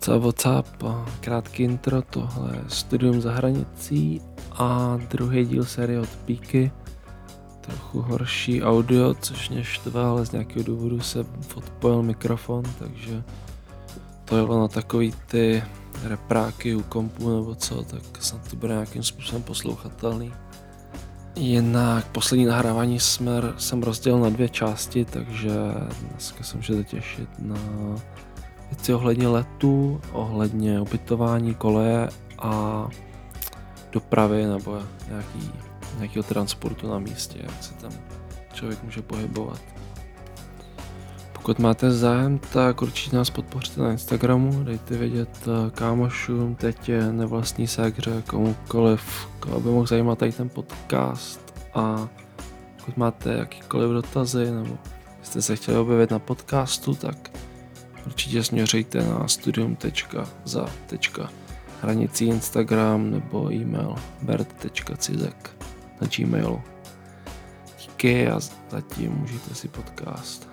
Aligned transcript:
WhatsApp, 0.00 0.22
WhatsApp, 0.22 0.82
krátký 1.20 1.62
intro, 1.62 2.02
tohle 2.02 2.56
je 2.56 2.64
Studium 2.68 3.20
za 3.20 3.32
hranicí 3.32 4.20
a 4.52 4.98
druhý 5.10 5.46
díl 5.46 5.64
série 5.64 6.00
od 6.00 6.08
Píky. 6.08 6.72
Trochu 7.60 8.00
horší 8.00 8.62
audio, 8.62 9.14
což 9.14 9.50
mě 9.50 9.64
štve, 9.64 10.04
ale 10.04 10.26
z 10.26 10.32
nějakého 10.32 10.64
důvodu 10.64 11.00
se 11.00 11.26
odpojil 11.54 12.02
mikrofon, 12.02 12.64
takže 12.78 13.22
to 14.24 14.36
jelo 14.36 14.60
na 14.60 14.68
takový 14.68 15.14
ty 15.26 15.64
repráky 16.04 16.74
u 16.74 16.82
kompu 16.82 17.36
nebo 17.36 17.54
co, 17.54 17.82
tak 17.82 18.02
snad 18.20 18.50
to 18.50 18.56
bude 18.56 18.72
nějakým 18.72 19.02
způsobem 19.02 19.42
poslouchatelný. 19.42 20.32
Jinak 21.36 22.06
poslední 22.06 22.44
nahrávání 22.44 23.00
jsme, 23.00 23.32
jsem 23.58 23.82
rozdělil 23.82 24.20
na 24.20 24.28
dvě 24.28 24.48
části, 24.48 25.04
takže 25.04 25.50
dneska 26.10 26.44
se 26.44 26.56
můžete 26.56 26.84
těšit 26.84 27.28
na 27.38 27.56
věci 28.70 28.94
ohledně 28.94 29.28
letu, 29.28 30.00
ohledně 30.12 30.80
ubytování 30.80 31.54
koleje 31.54 32.08
a 32.38 32.88
dopravy 33.92 34.46
nebo 34.46 34.78
nějaký, 35.08 35.50
nějakého 35.98 36.22
transportu 36.22 36.90
na 36.90 36.98
místě, 36.98 37.38
jak 37.42 37.62
se 37.62 37.74
tam 37.74 37.92
člověk 38.52 38.82
může 38.82 39.02
pohybovat. 39.02 39.60
Pokud 41.32 41.58
máte 41.58 41.90
zájem, 41.90 42.38
tak 42.52 42.82
určitě 42.82 43.16
nás 43.16 43.30
podpořte 43.30 43.80
na 43.80 43.90
Instagramu, 43.90 44.64
dejte 44.64 44.96
vědět 44.96 45.28
eh, 45.46 45.70
kámošům, 45.70 46.54
tetě, 46.54 47.12
nevlastní 47.12 47.66
ségře, 47.66 48.22
komukoliv, 48.26 49.28
koho 49.40 49.60
by 49.60 49.68
mohl 49.68 49.86
zajímat 49.86 50.18
tady 50.18 50.32
ten 50.32 50.48
podcast 50.48 51.54
a 51.74 52.08
pokud 52.76 52.96
máte 52.96 53.32
jakýkoliv 53.32 53.90
dotazy 53.90 54.50
nebo 54.50 54.78
jste 55.22 55.42
se 55.42 55.56
chtěli 55.56 55.78
objevit 55.78 56.10
na 56.10 56.18
podcastu, 56.18 56.94
tak 56.94 57.30
určitě 58.06 58.44
směřujte 58.44 59.02
na 59.02 59.28
studium.za.hranicí 59.28 62.26
Instagram 62.26 63.10
nebo 63.10 63.52
e-mail 63.52 63.94
bert.cizek 64.22 65.56
na 66.00 66.08
gmailu. 66.16 66.62
Díky 67.78 68.28
a 68.28 68.40
zatím 68.70 69.12
můžete 69.12 69.54
si 69.54 69.68
podcast. 69.68 70.50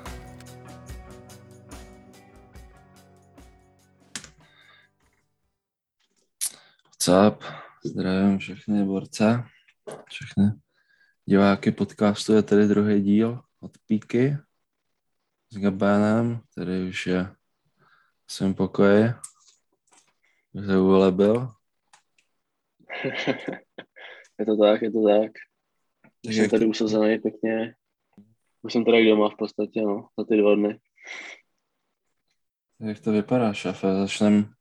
Up? 7.28 7.44
Zdravím 7.86 8.38
všechny 8.38 8.86
borce, 8.86 9.44
všechny 10.09 10.52
diváky 11.26 11.72
podcastu 11.72 12.34
je 12.34 12.44
tady 12.44 12.67
druhý 12.67 13.02
díl 13.02 13.42
od 13.59 13.72
Píky 13.88 14.38
s 15.50 15.58
Gabénem, 15.58 16.42
který 16.52 16.90
už 16.90 17.08
je 17.08 17.36
v 18.26 18.34
svém 18.34 18.53
pokoji, 18.53 19.03
kde 20.52 21.12
byl. 21.12 21.52
je 24.39 24.45
to 24.45 24.58
tak, 24.58 24.81
je 24.81 24.92
to 24.92 25.08
tak. 25.08 25.31
Už 26.28 26.36
jsem 26.36 26.50
tady 26.50 26.66
usazený 26.66 27.20
pěkně. 27.20 27.76
Už 28.62 28.73
jsem 28.73 28.86
tady 28.86 29.09
doma 29.09 29.30
v 29.30 29.36
podstatě, 29.38 29.81
no, 29.81 30.08
za 30.20 30.26
ty 30.26 30.38
dva 30.38 30.56
dny. 30.56 30.80
Jak 32.80 33.00
to 33.00 33.11
vypadá, 33.11 33.54
šafe? 33.54 33.94
Začnem, 33.94 34.54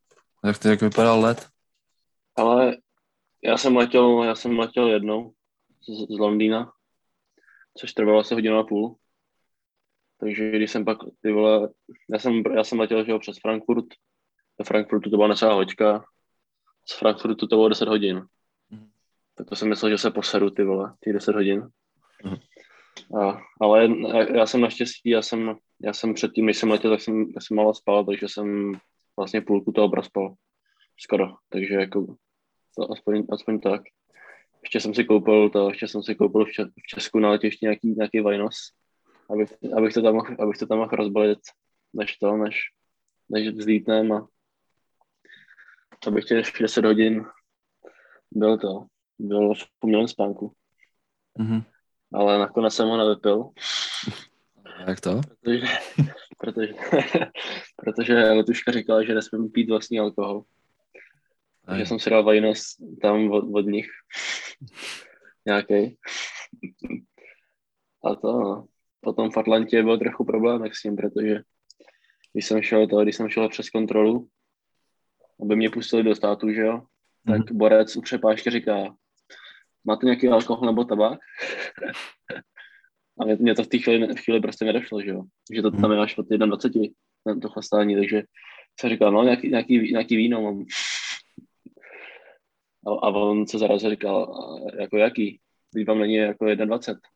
jak 0.44 0.58
to 0.58 0.68
jak 0.68 0.80
vypadá 0.80 1.14
let? 1.14 1.48
Ale 2.36 2.76
já 3.44 3.58
jsem 3.58 3.76
letěl, 3.76 4.24
já 4.24 4.34
jsem 4.34 4.58
letěl 4.58 4.88
jednou 4.88 5.32
z, 5.80 6.14
z 6.14 6.18
Londýna, 6.18 6.72
což 7.78 7.92
trvalo 7.92 8.18
asi 8.18 8.34
hodinu 8.34 8.58
a 8.58 8.64
půl. 8.64 8.96
Takže 10.20 10.50
když 10.50 10.70
jsem 10.70 10.84
pak, 10.84 10.98
ty 11.22 11.32
vole, 11.32 11.68
já 12.12 12.18
jsem, 12.18 12.42
já 12.54 12.64
jsem 12.64 12.80
letěl 12.80 13.04
že 13.04 13.10
jo, 13.10 13.18
přes 13.18 13.38
Frankfurt, 13.38 13.84
do 14.58 14.64
Frankfurtu 14.64 15.10
to 15.10 15.16
byla 15.16 15.28
necelá 15.28 15.54
hoďka, 15.54 16.04
z 16.88 16.98
Frankfurtu 16.98 17.46
to 17.46 17.56
bylo 17.56 17.68
10 17.68 17.88
hodin. 17.88 18.22
Mm. 18.70 18.88
Tak 19.34 19.48
to 19.48 19.56
jsem 19.56 19.68
myslel, 19.68 19.90
že 19.90 19.98
se 19.98 20.10
poseru, 20.10 20.50
ty 20.50 20.64
vole, 20.64 20.94
ty 21.00 21.12
10 21.12 21.34
hodin. 21.34 21.68
Mm. 22.24 22.36
A, 23.20 23.42
ale 23.60 23.88
já 24.34 24.46
jsem 24.46 24.60
naštěstí, 24.60 25.10
já 25.10 25.22
jsem, 25.22 25.56
já 25.80 25.92
jsem 25.92 26.14
předtím, 26.14 26.46
než 26.46 26.56
jsem 26.56 26.70
letěl, 26.70 26.90
tak 26.90 27.00
jsem, 27.00 27.20
já 27.20 27.40
jsem 27.40 27.56
malo 27.56 27.74
spal, 27.74 28.04
takže 28.04 28.28
jsem 28.28 28.72
vlastně 29.16 29.40
půlku 29.40 29.72
toho 29.72 29.88
prospal. 29.88 30.34
Skoro, 31.00 31.34
takže 31.48 31.74
jako 31.74 32.16
to 32.76 32.92
aspoň, 32.92 33.26
aspoň 33.30 33.60
tak. 33.60 33.82
Ještě 34.62 34.80
jsem 34.80 34.94
si 34.94 35.04
koupil 35.04 35.50
to, 35.50 35.68
ještě 35.68 35.88
jsem 35.88 36.02
si 36.02 36.14
koupil 36.14 36.44
v, 36.44 36.48
v 36.48 36.86
Česku 36.88 37.18
na 37.18 37.30
letišti 37.30 37.66
nějaký, 37.66 37.94
nějaký 37.96 38.20
Vajnos, 38.20 38.56
abych, 39.30 39.52
abych, 39.76 39.94
to 39.94 40.02
tam 40.02 40.14
mohl, 40.14 40.36
abych 40.38 40.58
to 40.58 40.66
tam 40.66 40.78
mohl 40.78 40.96
rozbalit, 40.96 41.38
než 41.92 42.16
to, 42.16 42.36
než, 42.36 42.60
než 43.28 43.48
vzlítnem 43.48 44.12
a 44.12 44.28
abych 46.06 46.24
těch 46.24 46.52
10 46.60 46.84
hodin 46.84 47.24
byl 48.30 48.58
to, 48.58 48.86
byl 49.18 49.54
v 49.54 49.64
umělém 49.80 50.08
spánku. 50.08 50.52
Mm-hmm. 51.38 51.64
Ale 52.14 52.38
nakonec 52.38 52.74
jsem 52.74 52.88
ho 52.88 52.96
nevypil. 52.96 53.50
Jak 54.86 55.00
to? 55.00 55.20
Protože, 55.40 55.66
protože, 56.38 56.74
protože 57.76 58.14
letuška 58.14 58.72
říkala, 58.72 59.04
že 59.04 59.14
nesmím 59.14 59.50
pít 59.50 59.70
vlastní 59.70 60.00
alkohol. 60.00 60.44
Takže 61.66 61.86
jsem 61.86 61.98
si 61.98 62.10
dal 62.10 62.24
vajnos 62.24 62.76
tam 63.02 63.30
od, 63.30 63.44
od 63.54 63.66
nich. 63.66 63.86
Nějaký. 65.46 65.98
A 68.04 68.14
to, 68.14 68.32
no. 68.32 68.66
Potom 69.06 69.30
v 69.30 69.36
Atlantě 69.36 69.82
byl 69.82 69.98
trochu 69.98 70.24
problém 70.24 70.64
s 70.72 70.82
tím, 70.82 70.96
protože 70.96 71.40
když 72.32 72.46
jsem 72.46 72.62
šel 72.62 72.86
to, 72.86 73.02
když 73.02 73.16
jsem 73.16 73.28
šel 73.28 73.48
přes 73.48 73.70
kontrolu, 73.70 74.28
aby 75.40 75.56
mě 75.56 75.70
pustili 75.70 76.02
do 76.02 76.14
státu, 76.14 76.52
že 76.52 76.60
jo, 76.60 76.82
tak 77.26 77.40
mm-hmm. 77.40 77.56
borec 77.56 77.96
u 77.96 78.00
přepážky 78.00 78.50
říká, 78.50 78.94
máte 79.84 80.06
nějaký 80.06 80.28
alkohol 80.28 80.66
nebo 80.66 80.84
tabák? 80.84 81.18
A 83.20 83.24
mě, 83.24 83.36
mě 83.36 83.54
to 83.54 83.62
v 83.62 83.66
té 83.66 83.78
chvíli, 83.78 84.14
v 84.14 84.20
chvíli 84.20 84.40
prostě 84.40 84.64
nedošlo, 84.64 85.02
že 85.02 85.10
jo, 85.10 85.22
že 85.52 85.62
to 85.62 85.70
tam 85.70 85.92
je 85.92 85.98
až 85.98 86.18
od 86.18 86.26
21, 86.28 87.40
to 87.42 87.48
chlastání, 87.48 87.96
takže 87.96 88.22
jsem 88.80 88.90
říkal, 88.90 89.12
no 89.12 89.22
nějaký, 89.22 89.48
nějaký, 89.48 89.92
nějaký 89.92 90.16
víno 90.16 90.42
mám. 90.42 90.64
A, 92.86 92.90
a 92.90 93.08
on 93.08 93.46
se 93.46 93.58
zarazil 93.58 93.90
říkal, 93.90 94.34
jako 94.80 94.96
jaký? 94.96 95.40
Když 95.72 95.86
vám 95.86 95.98
není 95.98 96.14
jako 96.14 96.54
21. 96.54 97.15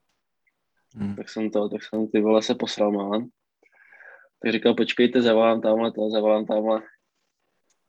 Hmm. 0.96 1.16
Tak 1.16 1.28
jsem 1.28 1.50
to, 1.50 1.68
tak 1.68 1.82
jsem 1.82 2.08
ty 2.08 2.20
vole 2.20 2.42
se 2.42 2.54
posral 2.54 2.92
mám. 2.92 3.28
Tak 4.42 4.52
říkal, 4.52 4.74
počkejte, 4.74 5.22
zavolám 5.22 5.60
tamhle 5.60 5.92
to, 5.92 6.10
zavolám 6.10 6.46
tamhle 6.46 6.82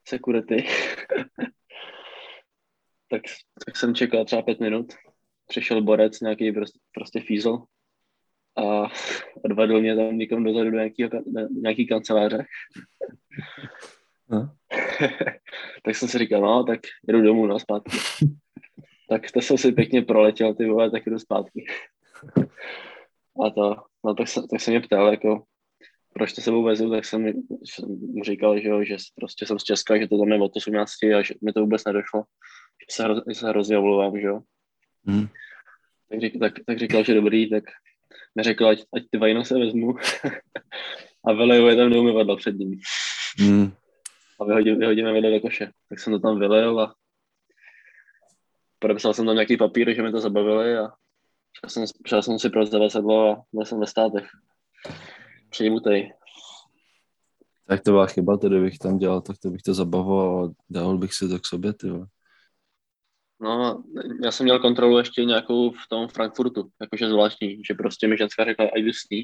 security. 0.08 0.66
tak, 3.10 3.22
tak 3.66 3.78
jsem 3.78 3.96
čekal 3.96 4.26
třeba 4.26 4.42
pět 4.42 4.60
minut. 4.60 4.94
Přišel 5.48 5.82
borec, 5.82 6.20
nějaký 6.20 6.52
prostě, 6.52 6.80
prostě 6.94 7.20
fízl 7.20 7.64
a 8.58 8.88
odvedl 9.44 9.82
mě 9.82 9.96
tam 9.96 10.18
někam 10.18 10.44
dozadu 10.44 10.72
do 10.72 10.78
nějakého, 10.78 11.10
nějaký 11.52 11.88
kanceláře. 11.88 12.46
No. 14.30 14.52
tak 15.84 15.96
jsem 15.96 16.08
si 16.08 16.18
říkal, 16.18 16.42
no, 16.42 16.64
tak 16.64 16.80
jedu 17.08 17.22
domů, 17.22 17.46
no, 17.48 17.60
zpátky. 17.60 17.98
tak 19.10 19.32
to 19.32 19.42
jsem 19.42 19.58
si 19.58 19.72
pěkně 19.72 20.02
proletěl, 20.02 20.56
ty 20.56 20.66
vole, 20.66 20.92
tak 20.92 21.06
jdu 21.06 21.20
zpátky. 21.20 21.66
A 23.42 23.50
to, 23.50 23.76
no 24.06 24.16
tak, 24.16 24.28
se, 24.28 24.42
tak 24.52 24.62
se 24.62 24.72
mě 24.72 24.80
ptal, 24.82 25.08
jako, 25.12 25.44
proč 26.14 26.34
to 26.34 26.42
sebou 26.42 26.64
vezu, 26.64 26.90
tak 26.90 27.06
jsem 27.06 27.34
mu 28.16 28.24
říkal, 28.24 28.60
že, 28.60 28.68
jo, 28.68 28.84
že 28.84 28.98
prostě 29.16 29.46
jsem 29.46 29.60
z 29.60 29.64
Česka, 29.64 29.98
že 29.98 30.08
to 30.08 30.18
tam 30.18 30.32
je 30.32 30.42
od 30.42 30.56
18 30.56 30.92
a 31.04 31.22
že 31.22 31.34
mi 31.42 31.54
to 31.54 31.60
vůbec 31.60 31.86
nedošlo, 31.86 32.24
že 32.90 32.96
se, 32.96 33.04
hroz, 33.04 33.24
že 33.30 33.36
se 33.36 33.50
hrozně 33.50 33.78
omlouvám, 33.78 34.20
že 34.20 34.28
jo. 34.28 34.40
Hmm. 35.06 35.28
Tak, 36.10 36.20
tak, 36.40 36.54
tak, 36.66 36.80
říkal, 36.80 37.04
že 37.04 37.14
dobrý, 37.14 37.50
tak 37.50 37.64
mi 38.36 38.44
řekl, 38.44 38.68
ať, 38.68 38.80
ať 38.96 39.04
ty 39.12 39.18
vajno 39.18 39.46
se 39.46 39.60
vezmu 39.60 39.96
a 41.26 41.34
vyleju 41.34 41.68
je 41.68 41.76
tam 41.76 41.92
do 41.92 42.00
umyvadla 42.00 42.36
před 42.36 42.56
ním. 42.56 42.80
Hmm 43.40 43.72
a 44.42 44.46
vyhodím, 44.46 44.80
vyhodíme 44.80 45.14
video 45.14 45.32
do 45.32 45.40
koše. 45.40 45.72
Tak 45.90 46.00
jsem 46.00 46.14
to 46.14 46.20
tam 46.20 46.40
vylil 46.40 46.80
a 46.80 46.96
podepsal 48.80 49.14
jsem 49.14 49.26
tam 49.26 49.36
nějaký 49.36 49.58
papír, 49.58 49.96
že 49.96 50.02
mi 50.02 50.12
to 50.12 50.20
zabavili 50.20 50.78
a 50.78 50.90
šel 51.60 51.70
jsem, 51.70 51.86
šel 52.08 52.22
jsem 52.24 52.40
si 52.40 52.50
pro 52.50 52.66
zavazadlo 52.66 53.32
a 53.32 53.44
byl 53.54 53.66
jsem 53.66 53.80
ve 53.80 53.88
státech. 53.88 54.28
Přijmutej. 55.50 56.14
Tak 57.68 57.82
to 57.82 57.92
byla 57.92 58.08
chyba, 58.08 58.38
tedy 58.38 58.62
bych 58.62 58.78
tam 58.78 58.98
dělal, 58.98 59.22
tak 59.22 59.38
to 59.38 59.50
bych 59.50 59.62
to 59.62 59.74
zabavoval 59.74 60.46
a 60.46 60.54
dal 60.70 60.98
bych 60.98 61.14
si 61.14 61.30
to 61.30 61.40
k 61.40 61.46
sobě, 61.46 61.74
ty 61.74 61.88
No, 63.44 63.84
já 64.24 64.32
jsem 64.32 64.44
měl 64.44 64.60
kontrolu 64.60 64.98
ještě 64.98 65.26
nějakou 65.26 65.72
v 65.72 65.88
tom 65.90 66.08
Frankfurtu, 66.08 66.70
jakože 66.82 67.10
zvláštní, 67.10 67.62
že 67.68 67.74
prostě 67.74 68.08
mi 68.08 68.18
ženská 68.18 68.46
řekla, 68.46 68.66
ať 68.66 68.82
jdu 68.82 68.94
s 68.94 69.10
ní. 69.12 69.24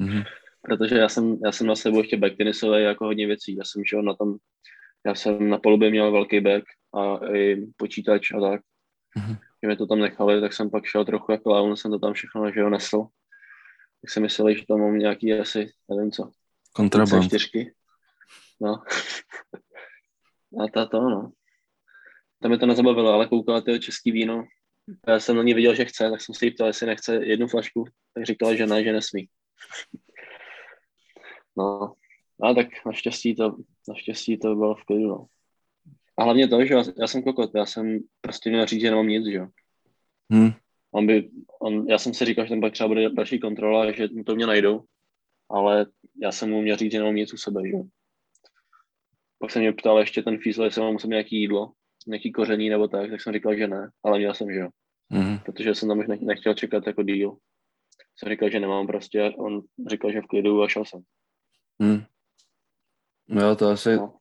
Mm-hmm 0.00 0.24
protože 0.62 0.96
já 0.96 1.08
jsem, 1.08 1.38
já 1.44 1.52
jsem 1.52 1.66
na 1.66 1.76
sebou 1.76 1.98
ještě 1.98 2.16
back 2.16 2.36
tenisové 2.36 2.82
jako 2.82 3.04
hodně 3.04 3.26
věcí. 3.26 3.56
Já 3.56 3.64
jsem 3.64 3.84
šel 3.84 4.02
na 4.02 4.14
tom, 4.14 4.36
já 5.06 5.14
jsem 5.14 5.48
na 5.48 5.58
polubě 5.58 5.90
měl 5.90 6.12
velký 6.12 6.40
back 6.40 6.64
a 6.94 7.26
i 7.34 7.66
počítač 7.76 8.32
a 8.32 8.40
tak. 8.40 8.60
Mm-hmm. 9.18 9.38
Že 9.62 9.66
mě 9.66 9.76
to 9.76 9.86
tam 9.86 9.98
nechali, 9.98 10.40
tak 10.40 10.52
jsem 10.52 10.70
pak 10.70 10.84
šel 10.84 11.04
trochu 11.04 11.32
jako 11.32 11.50
laun, 11.50 11.76
jsem 11.76 11.90
to 11.90 11.98
tam 11.98 12.12
všechno, 12.12 12.52
že 12.52 12.62
ho 12.62 12.70
nesl. 12.70 13.06
Tak 14.02 14.10
jsem 14.10 14.22
myslel, 14.22 14.54
že 14.54 14.66
tam 14.66 14.80
mám 14.80 14.98
nějaký 14.98 15.32
asi, 15.32 15.72
nevím 15.88 16.10
co. 16.10 16.30
Kontraband. 16.72 17.24
čtyřky. 17.24 17.74
No. 18.60 18.82
A 20.64 20.68
ta 20.74 20.86
to, 20.86 21.00
no. 21.00 21.32
Tam 22.42 22.50
mi 22.50 22.58
to 22.58 22.66
nezabavilo, 22.66 23.12
ale 23.12 23.28
koukala 23.28 23.60
to 23.60 23.78
český 23.78 24.12
víno. 24.12 24.44
Já 25.06 25.20
jsem 25.20 25.36
na 25.36 25.42
ní 25.42 25.54
viděl, 25.54 25.74
že 25.74 25.84
chce, 25.84 26.10
tak 26.10 26.20
jsem 26.20 26.34
se 26.34 26.44
jí 26.44 26.50
ptal, 26.50 26.66
jestli 26.66 26.86
nechce 26.86 27.14
jednu 27.14 27.48
flašku, 27.48 27.84
tak 28.14 28.24
říkala, 28.24 28.54
že 28.54 28.66
ne, 28.66 28.84
že 28.84 28.92
nesmí. 28.92 29.28
No, 31.56 31.94
a 32.42 32.54
tak 32.54 32.66
naštěstí 32.86 33.34
to, 33.34 33.56
naštěstí 33.88 34.38
to 34.38 34.54
bylo 34.54 34.74
v 34.74 34.84
klidu, 34.84 35.08
no. 35.08 35.26
A 36.20 36.24
hlavně 36.24 36.48
to, 36.48 36.64
že 36.64 36.74
já, 36.74 36.84
já 37.00 37.06
jsem 37.06 37.22
kokot, 37.22 37.50
já 37.54 37.66
jsem 37.66 37.98
prostě 38.20 38.50
měl 38.50 38.66
říct, 38.66 38.80
že 38.80 38.90
nemám 38.90 39.08
nic, 39.08 39.26
že 39.26 39.36
jo. 39.36 39.48
Hmm. 40.30 40.50
On 40.90 41.06
by, 41.06 41.30
on, 41.60 41.86
já 41.88 41.98
jsem 41.98 42.14
si 42.14 42.24
říkal, 42.24 42.44
že 42.44 42.48
tam 42.48 42.60
pak 42.60 42.72
třeba 42.72 42.88
bude 42.88 43.10
další 43.10 43.40
kontrola, 43.40 43.92
že 43.92 44.08
to 44.26 44.34
mě 44.34 44.46
najdou, 44.46 44.84
ale 45.50 45.86
já 46.22 46.32
jsem 46.32 46.50
mu 46.50 46.62
měl 46.62 46.76
říct, 46.76 46.92
že 46.92 46.98
nemám 46.98 47.14
nic 47.14 47.34
u 47.34 47.36
sebe, 47.36 47.60
že 47.64 47.72
jo. 47.72 47.82
Pak 49.38 49.50
se 49.50 49.58
mě 49.58 49.72
ptal 49.72 49.98
ještě 49.98 50.22
ten 50.22 50.38
fízl, 50.38 50.64
jestli 50.64 50.80
mám 50.80 50.94
u 50.94 50.98
sebe 50.98 51.10
nějaký 51.10 51.40
jídlo, 51.40 51.72
nějaký 52.06 52.32
koření 52.32 52.68
nebo 52.68 52.88
tak, 52.88 53.10
tak 53.10 53.20
jsem 53.20 53.32
říkal, 53.32 53.56
že 53.56 53.68
ne, 53.68 53.90
ale 54.02 54.18
měl 54.18 54.34
jsem, 54.34 54.52
že 54.52 54.58
jo. 54.58 54.68
Hmm. 55.10 55.38
Protože 55.38 55.74
jsem 55.74 55.88
tam 55.88 55.98
už 55.98 56.06
nechtěl 56.20 56.54
čekat 56.54 56.86
jako 56.86 57.02
díl. 57.02 57.36
Jsem 58.16 58.28
říkal, 58.28 58.50
že 58.50 58.60
nemám 58.60 58.86
prostě, 58.86 59.32
on 59.38 59.62
říkal, 59.90 60.12
že 60.12 60.20
v 60.20 60.26
klidu 60.26 60.62
a 60.62 60.68
šel 60.68 60.84
jsem. 60.84 61.00
Hmm. 61.80 62.02
Jo, 63.28 63.56
to 63.56 63.68
asi, 63.68 63.96
No. 63.96 64.19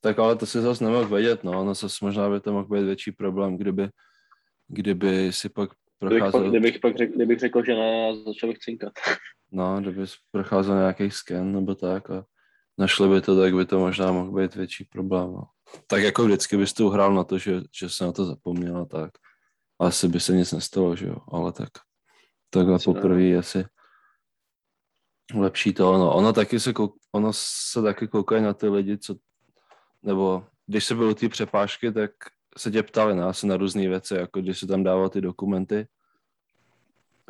Tak 0.00 0.18
ale 0.18 0.36
to 0.36 0.46
si 0.46 0.60
zase 0.60 0.84
nemohl 0.84 1.08
vědět, 1.08 1.44
no, 1.44 1.60
ono 1.60 1.74
zase 1.74 2.04
možná 2.04 2.30
by 2.30 2.40
to 2.40 2.52
mohl 2.52 2.66
být 2.68 2.84
větší 2.84 3.12
problém, 3.12 3.56
kdyby, 3.56 3.88
kdyby 4.68 5.32
si 5.32 5.48
pak 5.48 5.70
Kdybych 6.00 6.22
pak, 6.22 6.30
procházel, 6.30 6.50
kdybych 6.50 6.78
pak 6.78 6.96
řekl, 6.96 7.12
kdybych 7.14 7.38
řekl, 7.38 7.64
že 7.64 7.74
ne, 7.74 8.16
začal 8.26 8.48
bych 8.48 8.58
cinkat. 8.58 8.92
no, 9.52 9.80
kdyby 9.80 10.04
procházel 10.30 10.76
nějaký 10.76 11.10
sken 11.10 11.52
nebo 11.52 11.74
tak 11.74 12.10
a 12.10 12.24
našli 12.78 13.08
by 13.08 13.20
to, 13.20 13.40
tak 13.40 13.54
by 13.54 13.66
to 13.66 13.78
možná 13.78 14.12
mohl 14.12 14.32
být 14.32 14.54
větší 14.54 14.84
problém, 14.84 15.32
no. 15.32 15.42
Tak 15.86 16.02
jako 16.02 16.24
vždycky 16.24 16.56
bys 16.56 16.72
tu 16.72 16.88
hrál 16.88 17.14
na 17.14 17.24
to, 17.24 17.38
že, 17.38 17.60
že 17.78 17.88
se 17.88 18.04
na 18.04 18.12
to 18.12 18.24
zapomněl 18.24 18.78
a 18.78 18.84
tak. 18.84 19.10
Asi 19.78 20.08
by 20.08 20.20
se 20.20 20.32
nic 20.32 20.52
nestalo, 20.52 20.96
že 20.96 21.06
jo, 21.06 21.16
ale 21.28 21.52
tak 21.52 21.68
takhle 22.50 22.72
ne. 22.72 22.78
poprvé 22.84 23.22
je 23.22 23.38
asi 23.38 23.64
lepší 25.34 25.72
to 25.72 25.92
ono. 25.92 26.14
Ono 26.14 26.32
taky 26.32 26.60
se, 26.60 26.72
kouk, 26.72 26.96
ono 27.12 27.32
se 27.32 27.82
taky 27.82 28.08
koukají 28.08 28.42
na 28.42 28.54
ty 28.54 28.68
lidi, 28.68 28.98
co, 28.98 29.16
nebo 30.02 30.44
když 30.66 30.84
se 30.84 30.94
byly 30.94 31.14
ty 31.14 31.28
přepážky, 31.28 31.92
tak 31.92 32.10
se 32.58 32.70
tě 32.70 32.82
ptali 32.82 33.14
na, 33.16 33.28
asi 33.28 33.46
na 33.46 33.56
různé 33.56 33.88
věci, 33.88 34.14
jako 34.14 34.40
když 34.40 34.58
se 34.58 34.66
tam 34.66 34.82
dával 34.84 35.08
ty 35.08 35.20
dokumenty. 35.20 35.86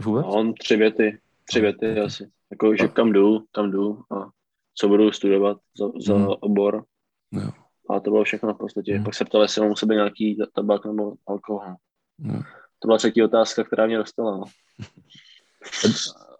Vůbec? 0.00 0.26
On 0.28 0.55
tři 0.55 0.76
věty, 0.76 1.20
tři 1.44 1.61
věty 1.61 2.00
asi. 2.00 2.31
Jako, 2.50 2.76
že 2.76 2.88
kam 2.88 3.12
jdu, 3.12 3.44
kam 3.52 3.70
jdu 3.70 4.02
a 4.17 4.31
co 4.75 4.88
budu 4.88 5.12
studovat 5.12 5.58
za, 5.78 5.87
za 6.06 6.14
Mhm. 6.14 6.28
obor. 6.40 6.84
Jo. 7.32 7.50
A 7.90 8.00
to 8.00 8.11
bylo 8.11 8.25
všechno 8.25 8.55
v 8.55 8.58
podstatě. 8.58 8.94
Mhm. 8.94 9.05
Pak 9.05 9.14
se 9.14 9.25
ptali, 9.25 9.44
jestli 9.44 9.61
mám 9.61 9.70
u 9.70 9.76
sebe 9.76 9.94
nějaký 9.94 10.37
ta- 10.37 10.46
tabák 10.55 10.84
nebo 10.84 11.14
alkohol. 11.26 11.75
Jo. 12.19 12.43
To 12.78 12.88
byla 12.88 12.99
třetí 12.99 13.22
otázka, 13.22 13.64
která 13.64 13.87
mě 13.87 13.96
dostala. 13.99 14.37
No. 14.37 14.44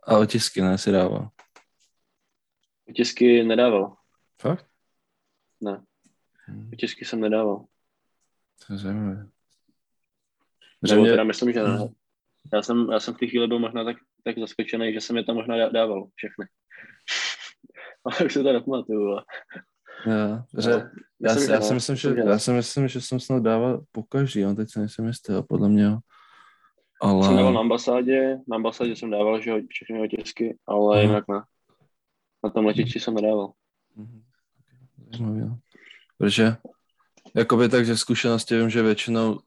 A 0.07 0.19
otisky 0.19 0.61
ne, 0.63 0.79
si 0.79 0.93
dával. 0.93 1.29
Otisky 2.91 3.45
nedával. 3.45 3.97
Fakt? 4.41 4.67
Ne, 5.61 5.83
Hm, 6.51 6.71
otisky 6.73 7.05
jsem 7.05 7.21
nedával. 7.21 7.65
To 8.67 8.73
je 8.73 8.79
zajímavé. 8.79 9.27
Že 10.89 10.95
Nebo 10.95 11.07
teda 11.07 11.25
myslím, 11.25 11.53
že 11.53 11.63
ne. 11.63 11.69
Mhm. 11.69 11.89
Já 12.53 12.63
jsem, 12.63 12.89
já 12.93 13.01
jsem 13.01 13.15
v 13.15 13.19
té 13.19 13.27
chvíli 13.27 13.47
byl 13.49 13.59
možná 13.59 13.85
tak, 13.85 13.97
tak 14.25 14.39
zaskočený, 14.39 14.93
že 14.93 15.01
jsem 15.01 15.17
je 15.17 15.25
tam 15.25 15.37
možná 15.37 15.57
dá- 15.57 15.69
dával 15.69 16.09
všechny. 16.15 16.47
Ale 18.05 18.27
už 18.27 18.33
se 18.33 18.43
to 18.43 18.53
nepamatuju. 18.53 19.09
ale- 19.11 19.25
já, 20.07 20.47
že, 20.59 20.71
No, 20.71 20.77
já, 21.21 21.35
myslím, 21.35 21.47
že 21.47 21.53
já, 21.53 21.59
ne. 21.59 21.65
si 21.67 21.75
myslím, 21.75 21.97
že, 21.97 22.15
já 22.27 22.39
si 22.39 22.51
myslím, 22.53 22.89
že 22.89 23.01
jsem 23.01 23.21
snad 23.21 23.43
dával 23.43 23.85
po 23.93 24.03
každý, 24.03 24.45
on 24.45 24.57
teď 24.57 24.71
se 24.73 24.79
nejsem 24.81 25.07
jistý, 25.07 25.33
ale 25.33 25.43
podle 25.43 25.69
mě 25.69 25.83
jo. 25.83 25.99
Jsem 27.03 27.37
dával 27.37 27.43
na 27.43 27.49
Ale, 27.49 27.61
ambasádě, 27.61 28.39
na 28.49 28.57
ambasádě 28.57 28.97
jsem 28.97 29.11
dával, 29.11 29.41
že 29.41 29.53
všechny 29.69 30.01
otisky, 30.03 30.59
ale 30.67 30.97
Mhm. 30.99 31.07
jinak 31.09 31.25
ne. 31.29 31.41
Na 32.45 32.51
tom 32.51 32.67
letišti 32.67 33.01
jsem 33.01 33.15
nedával. 33.15 33.53
Mhm. 33.97 34.23
No. 35.21 35.59
Protože 36.21 36.57
jakoby 37.35 37.69
tak 37.69 37.87
ze 37.87 37.97
zkušenosti 37.97 38.59
vím, 38.59 38.71
že 38.71 38.83
většinou 38.83 39.41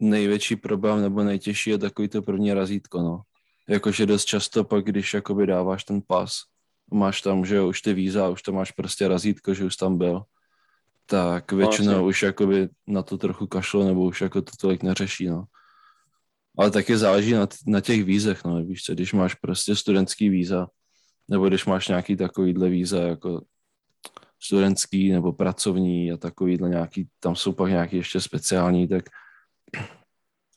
největší 0.00 0.56
problém 0.56 1.02
nebo 1.02 1.22
nejtěžší 1.22 1.70
je 1.70 1.78
takový 1.78 2.08
to 2.08 2.22
první 2.22 2.52
razítko, 2.52 3.02
no. 3.02 3.20
Jakože 3.68 4.06
dost 4.06 4.24
často 4.24 4.64
pak, 4.64 4.84
když 4.84 5.14
jakoby 5.14 5.46
dáváš 5.46 5.84
ten 5.84 6.02
pas, 6.06 6.42
máš 6.92 7.20
tam, 7.20 7.44
že 7.44 7.56
jo, 7.56 7.68
už 7.68 7.80
ty 7.80 7.94
víza, 7.94 8.28
už 8.28 8.42
tam 8.42 8.54
máš 8.54 8.70
prostě 8.70 9.08
razítko, 9.08 9.54
že 9.54 9.64
už 9.64 9.76
tam 9.76 9.98
byl, 9.98 10.22
tak 11.06 11.52
většinou 11.52 11.92
jasně. 11.92 12.06
už 12.06 12.22
jakoby 12.22 12.68
na 12.86 13.02
to 13.02 13.18
trochu 13.18 13.46
kašlo, 13.46 13.84
nebo 13.84 14.04
už 14.04 14.20
jako 14.20 14.42
to 14.42 14.52
tolik 14.60 14.82
neřeší, 14.82 15.26
no. 15.26 15.44
Ale 16.58 16.70
taky 16.70 16.96
záleží 16.96 17.32
na, 17.32 17.46
t- 17.46 17.56
na 17.66 17.80
těch 17.80 18.04
vízech, 18.04 18.44
no, 18.44 18.64
víš 18.64 18.82
co, 18.82 18.94
když 18.94 19.12
máš 19.12 19.34
prostě 19.34 19.76
studentský 19.76 20.28
víza, 20.28 20.66
nebo 21.28 21.48
když 21.48 21.64
máš 21.64 21.88
nějaký 21.88 22.16
takovýhle 22.16 22.68
víza, 22.68 23.00
jako 23.02 23.40
studentský 24.42 25.12
nebo 25.12 25.32
pracovní 25.32 26.12
a 26.12 26.16
takovýhle 26.16 26.68
nějaký, 26.68 27.08
tam 27.20 27.36
jsou 27.36 27.52
pak 27.52 27.70
nějaký 27.70 27.96
ještě 27.96 28.20
speciální, 28.20 28.88
tak, 28.88 29.04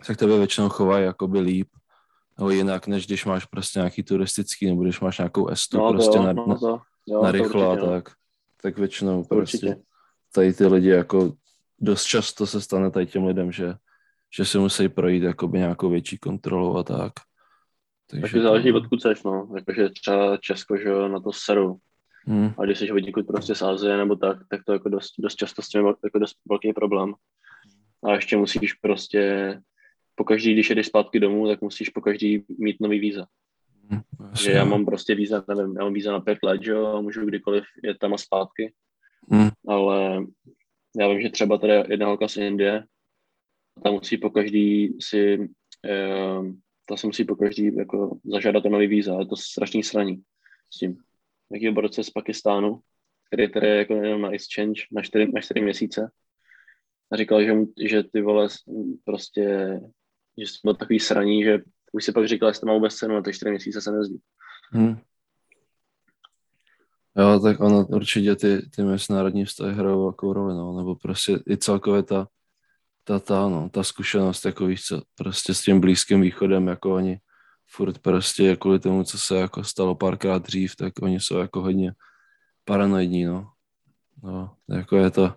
tak 0.07 0.17
tebe 0.17 0.37
většinou 0.37 0.69
chovají 0.69 1.05
jakoby 1.05 1.39
líp, 1.39 1.67
nebo 2.37 2.49
jinak, 2.49 2.87
než 2.87 3.07
když 3.07 3.25
máš 3.25 3.45
prostě 3.45 3.79
nějaký 3.79 4.03
turistický, 4.03 4.65
nebo 4.65 4.83
když 4.83 4.99
máš 4.99 5.17
nějakou 5.17 5.47
estu 5.47 5.77
No 5.77 5.89
prostě 5.89 6.17
jo, 6.17 6.23
na, 6.23 6.33
no 6.33 6.59
to, 6.59 6.79
jo, 7.07 7.23
na 7.23 7.31
rychlo 7.31 7.69
a 7.69 7.73
určitě, 7.73 7.85
no. 7.85 7.91
tak, 7.91 8.09
tak 8.61 8.77
většinou 8.77 9.23
prostě 9.23 9.67
určitě. 9.67 9.83
tady 10.31 10.53
ty 10.53 10.65
lidi 10.65 10.89
jako 10.89 11.33
dost 11.79 12.03
často 12.03 12.47
se 12.47 12.61
stane 12.61 12.91
tady 12.91 13.05
těm 13.05 13.25
lidem, 13.25 13.51
že, 13.51 13.73
že 14.37 14.45
si 14.45 14.57
musí 14.57 14.89
projít 14.89 15.23
jakoby 15.23 15.57
nějakou 15.57 15.89
větší 15.89 16.17
kontrolou 16.17 16.77
a 16.77 16.83
tak. 16.83 17.13
Taky 18.21 18.41
záleží, 18.41 18.71
odkud 18.71 19.01
seš, 19.01 19.23
no. 19.23 19.47
Jakože 19.55 19.89
třeba 19.89 20.37
Česko, 20.37 20.77
že 20.77 21.09
na 21.09 21.19
to 21.19 21.31
seru. 21.33 21.77
Hmm, 22.25 22.53
A 22.57 22.65
když 22.65 22.79
jsi 22.79 22.91
odnikud 22.91 23.27
prostě 23.27 23.55
z 23.55 23.61
Azie 23.61 23.97
nebo 23.97 24.15
tak, 24.15 24.37
tak 24.49 24.63
to 24.63 24.73
jako 24.73 24.89
dost, 24.89 25.13
dost 25.19 25.35
často 25.35 25.61
s 25.61 25.69
tím 25.69 25.85
je 25.85 25.93
jako 26.03 26.19
dost 26.19 26.35
velký 26.49 26.73
problém. 26.73 27.13
A 28.03 28.15
ještě 28.15 28.37
musíš 28.37 28.73
prostě, 28.73 29.61
pokaždý, 30.15 30.53
když 30.53 30.69
jedeš 30.69 30.87
zpátky 30.87 31.19
domů, 31.19 31.47
tak 31.47 31.61
musíš 31.61 31.89
pokaždý 31.89 32.45
mít 32.57 32.79
nový 32.79 32.99
víza. 32.99 33.25
hmm, 33.89 34.01
Že 34.43 34.51
já 34.51 34.65
mám 34.65 34.85
prostě 34.85 35.15
víza, 35.15 35.43
nevím, 35.47 35.75
já 35.77 35.83
mám 35.83 35.93
víza 35.93 36.11
na 36.11 36.19
pět 36.19 36.37
let, 36.43 36.63
že 36.63 36.71
jo, 36.71 36.85
a 36.85 37.01
můžu 37.01 37.25
kdykoliv 37.25 37.63
jet 37.83 37.97
tam 37.99 38.13
a 38.13 38.17
zpátky, 38.17 38.73
hmm, 39.29 39.49
ale 39.67 40.25
já 40.99 41.07
vím, 41.07 41.21
že 41.21 41.29
třeba 41.29 41.57
tady 41.57 41.73
jedna 41.89 42.07
holka 42.07 42.27
z 42.27 42.37
Indie, 42.37 42.83
ta 43.83 43.91
musí 43.91 44.17
pokaždý 44.17 44.97
si, 45.01 45.49
eh, 45.85 46.41
ta 46.85 46.97
si 46.97 47.07
musí 47.07 47.25
pokaždý 47.25 47.75
jako 47.75 48.17
zažádat 48.25 48.65
o 48.65 48.69
nový 48.69 48.87
víza, 48.87 49.19
je 49.19 49.25
to 49.25 49.35
strašný 49.35 49.83
sraní 49.83 50.21
s 50.73 50.77
tím. 50.77 50.97
Jaký 51.53 51.69
borce 51.69 52.03
z 52.03 52.09
Pakistánu, 52.09 52.79
který 53.27 53.51
tady 53.51 53.67
jako 53.77 53.93
jenom 53.93 54.21
na 54.21 54.31
exchange 54.31 54.81
na 54.91 55.01
čtyři, 55.01 55.31
na 55.33 55.41
čtyři 55.41 55.61
měsíce. 55.61 56.11
A 57.11 57.17
říkal, 57.17 57.43
že, 57.43 57.53
že 57.87 58.03
ty 58.03 58.21
vole 58.21 58.47
prostě, 59.05 59.79
že 60.37 60.45
to 60.45 60.59
bylo 60.63 60.73
takový 60.73 60.99
sraní, 60.99 61.43
že 61.43 61.59
už 61.91 62.05
si 62.05 62.11
pak 62.11 62.27
říkal, 62.27 62.49
jestli 62.49 62.59
to 62.59 62.67
má 62.67 62.73
vůbec 62.73 62.95
cenu, 62.95 63.15
na 63.15 63.21
ty 63.21 63.33
čtyři 63.33 63.51
měsíce 63.51 63.81
se 63.81 63.91
nezdí. 63.91 64.19
hmm. 64.71 64.97
Jo, 67.17 67.39
tak 67.39 67.59
ono 67.59 67.87
určitě 67.87 68.35
ty, 68.35 68.69
ty 68.75 68.83
mezinárodní 68.83 69.45
vztahy 69.45 69.73
hrajou 69.73 70.01
velkou 70.01 70.33
roli, 70.33 70.53
no, 70.53 70.77
nebo 70.77 70.95
prostě 70.95 71.39
i 71.49 71.57
celkově 71.57 72.03
ta, 72.03 72.27
ta, 73.03 73.19
ta, 73.19 73.49
no, 73.49 73.69
ta 73.69 73.83
zkušenost, 73.83 74.45
jako 74.45 74.65
víš 74.65 74.83
co, 74.85 75.01
prostě 75.15 75.53
s 75.53 75.61
tím 75.61 75.81
blízkým 75.81 76.21
východem, 76.21 76.67
jako 76.67 76.95
oni 76.95 77.19
furt 77.75 77.99
prostě 77.99 78.55
kvůli 78.55 78.79
tomu, 78.79 79.03
co 79.03 79.19
se 79.19 79.35
jako 79.35 79.63
stalo 79.63 79.95
párkrát 79.95 80.43
dřív, 80.43 80.75
tak 80.75 80.93
oni 81.01 81.19
jsou 81.19 81.37
jako 81.37 81.61
hodně 81.61 81.93
paranoidní, 82.65 83.25
no. 83.25 83.49
No, 84.23 84.55
jako 84.69 84.97
je 84.97 85.11
to, 85.11 85.33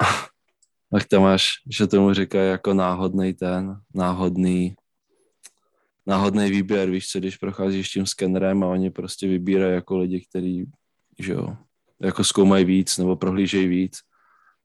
tak 0.92 1.04
tam 1.04 1.22
máš, 1.22 1.48
že 1.70 1.86
tomu 1.86 2.12
říkají 2.12 2.50
jako 2.50 2.74
náhodný 2.74 3.34
ten, 3.34 3.80
náhodný, 3.94 4.74
náhodný 6.06 6.50
výběr, 6.50 6.90
víš 6.90 7.08
co, 7.08 7.18
když 7.18 7.36
procházíš 7.36 7.90
tím 7.90 8.06
skenerem 8.06 8.64
a 8.64 8.66
oni 8.66 8.90
prostě 8.90 9.28
vybírají 9.28 9.74
jako 9.74 9.98
lidi, 9.98 10.26
kteří, 10.28 10.70
že 11.18 11.32
jo, 11.32 11.56
jako 12.00 12.24
zkoumají 12.24 12.64
víc 12.64 12.98
nebo 12.98 13.16
prohlížejí 13.16 13.68
víc. 13.68 13.98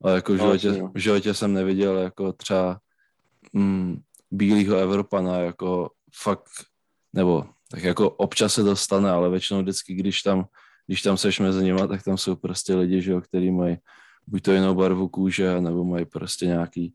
Ale 0.04 0.14
jako 0.14 0.32
v 0.32 0.36
No, 0.36 0.44
životě, 0.44 0.72
no. 0.82 0.92
v 0.94 0.98
životě 0.98 1.34
jsem 1.34 1.52
neviděl 1.52 1.96
jako 1.98 2.32
třeba 2.32 2.80
mm, 3.52 4.00
bílýho 4.30 4.76
Evropana 4.76 5.38
jako 5.38 5.90
fakt, 6.22 6.50
nebo 7.12 7.44
tak 7.70 7.82
jako 7.82 8.10
občas 8.10 8.54
se 8.54 8.62
dostane, 8.62 9.10
ale 9.10 9.30
většinou 9.30 9.62
vždycky, 9.62 9.94
když 9.94 10.22
tam, 10.22 10.44
když 10.86 11.02
tam 11.02 11.16
seš 11.16 11.40
mezi 11.40 11.64
nimi, 11.64 11.88
tak 11.88 12.02
tam 12.02 12.18
jsou 12.18 12.36
prostě 12.36 12.74
lidi, 12.74 13.02
že 13.02 13.12
jo, 13.12 13.20
který 13.20 13.50
mají 13.50 13.76
buď 14.26 14.42
to 14.42 14.52
jinou 14.52 14.74
barvu 14.74 15.08
kůže, 15.08 15.60
nebo 15.60 15.84
mají 15.84 16.04
prostě 16.04 16.46
nějaký, 16.46 16.94